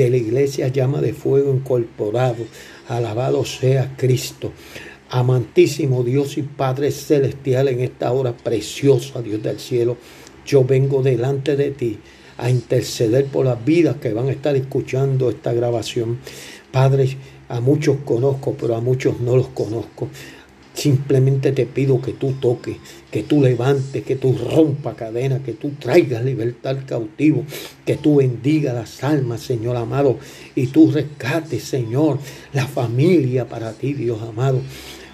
de 0.05 0.11
la 0.11 0.17
iglesia 0.17 0.69
llama 0.69 1.03
de 1.03 1.13
fuego 1.13 1.53
incorporado. 1.53 2.47
Alabado 2.89 3.45
sea 3.45 3.95
Cristo. 3.99 4.51
Amantísimo 5.11 6.03
Dios 6.03 6.39
y 6.39 6.43
Padre 6.43 6.91
Celestial, 6.91 7.69
en 7.69 7.81
esta 7.81 8.11
hora 8.13 8.35
preciosa, 8.35 9.21
Dios 9.21 9.43
del 9.43 9.61
cielo, 9.61 9.99
yo 10.47 10.65
vengo 10.65 11.03
delante 11.03 11.55
de 11.55 11.73
ti 11.73 11.99
a 12.39 12.49
interceder 12.49 13.27
por 13.27 13.45
las 13.45 13.63
vidas 13.63 13.97
que 13.97 14.15
van 14.15 14.29
a 14.29 14.33
estar 14.33 14.57
escuchando 14.57 15.29
esta 15.29 15.53
grabación. 15.53 16.19
Padre, 16.73 17.19
a 17.49 17.61
muchos 17.61 17.99
conozco, 18.05 18.57
pero 18.59 18.77
a 18.77 18.81
muchos 18.81 19.21
no 19.21 19.37
los 19.37 19.49
conozco. 19.49 20.09
Simplemente 20.75 21.53
te 21.53 21.67
pido 21.67 22.01
que 22.01 22.13
tú 22.13 22.33
toques, 22.41 22.77
que 23.11 23.23
tú 23.23 23.43
levantes, 23.43 24.05
que 24.05 24.17
tú 24.17 24.39
rompas 24.39 24.95
cadenas, 24.95 25.43
que 25.43 25.53
tú 25.53 25.73
traigas 25.79 26.25
libertad 26.25 26.79
al 26.79 26.87
cautivo, 26.87 27.45
que 27.85 27.97
tú 27.97 28.17
bendiga 28.17 28.73
las 28.73 29.03
almas, 29.03 29.41
Señor 29.43 29.77
amado, 29.77 30.19
y 30.55 30.69
tú 30.69 30.91
rescates, 30.93 31.65
Señor, 31.65 32.19
la 32.53 32.67
familia 32.67 33.49
para 33.49 33.73
ti, 33.73 33.95
Dios 33.95 34.23
amado. 34.23 34.61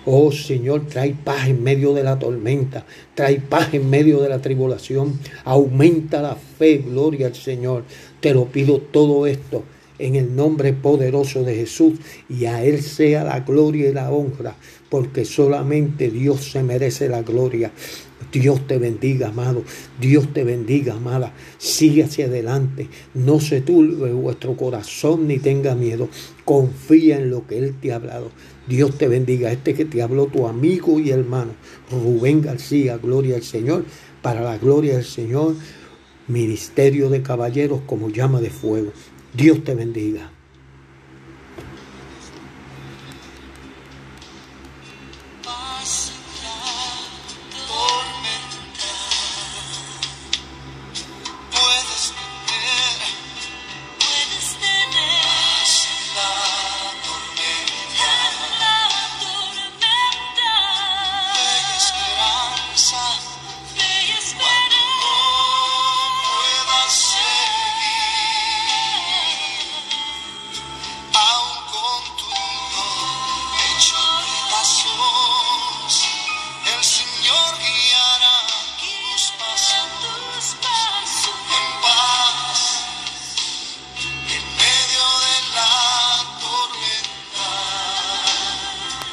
Oh 0.04 0.30
Señor, 0.30 0.86
trae 0.86 1.14
paz 1.14 1.48
en 1.48 1.64
medio 1.64 1.92
de 1.92 2.04
la 2.04 2.18
tormenta, 2.18 2.86
trae 3.14 3.40
paz 3.40 3.74
en 3.74 3.90
medio 3.90 4.20
de 4.20 4.28
la 4.28 4.40
tribulación, 4.40 5.18
aumenta 5.44 6.22
la 6.22 6.36
fe, 6.36 6.78
gloria 6.78 7.26
al 7.26 7.34
Señor. 7.34 7.82
Te 8.20 8.32
lo 8.32 8.44
pido 8.44 8.78
todo 8.78 9.26
esto 9.26 9.64
en 9.98 10.16
el 10.16 10.34
nombre 10.34 10.72
poderoso 10.72 11.42
de 11.42 11.54
Jesús 11.54 11.94
y 12.28 12.46
a 12.46 12.64
Él 12.64 12.82
sea 12.82 13.24
la 13.24 13.40
gloria 13.40 13.88
y 13.90 13.92
la 13.92 14.10
honra, 14.10 14.56
porque 14.88 15.24
solamente 15.24 16.10
Dios 16.10 16.50
se 16.50 16.62
merece 16.62 17.08
la 17.08 17.22
gloria. 17.22 17.72
Dios 18.32 18.66
te 18.66 18.78
bendiga, 18.78 19.28
amado. 19.28 19.62
Dios 20.00 20.32
te 20.32 20.44
bendiga, 20.44 20.94
amada. 20.94 21.32
Sigue 21.58 22.04
hacia 22.04 22.26
adelante. 22.26 22.88
No 23.14 23.40
se 23.40 23.60
turbe 23.60 24.12
vuestro 24.12 24.56
corazón 24.56 25.28
ni 25.28 25.38
tenga 25.38 25.74
miedo. 25.74 26.08
Confía 26.44 27.18
en 27.18 27.30
lo 27.30 27.46
que 27.46 27.58
Él 27.58 27.74
te 27.80 27.92
ha 27.92 27.96
hablado. 27.96 28.30
Dios 28.68 28.98
te 28.98 29.08
bendiga. 29.08 29.52
Este 29.52 29.74
que 29.74 29.84
te 29.84 30.02
habló 30.02 30.26
tu 30.26 30.46
amigo 30.46 30.98
y 30.98 31.10
hermano, 31.10 31.52
Rubén 31.90 32.42
García, 32.42 32.98
gloria 32.98 33.36
al 33.36 33.42
Señor. 33.42 33.84
Para 34.22 34.42
la 34.42 34.58
gloria 34.58 34.96
del 34.96 35.04
Señor, 35.04 35.54
ministerio 36.28 37.08
de 37.08 37.22
caballeros 37.22 37.82
como 37.86 38.10
llama 38.10 38.40
de 38.40 38.50
fuego. 38.50 38.92
Dios 39.36 39.62
te 39.64 39.74
bendiga. 39.74 40.30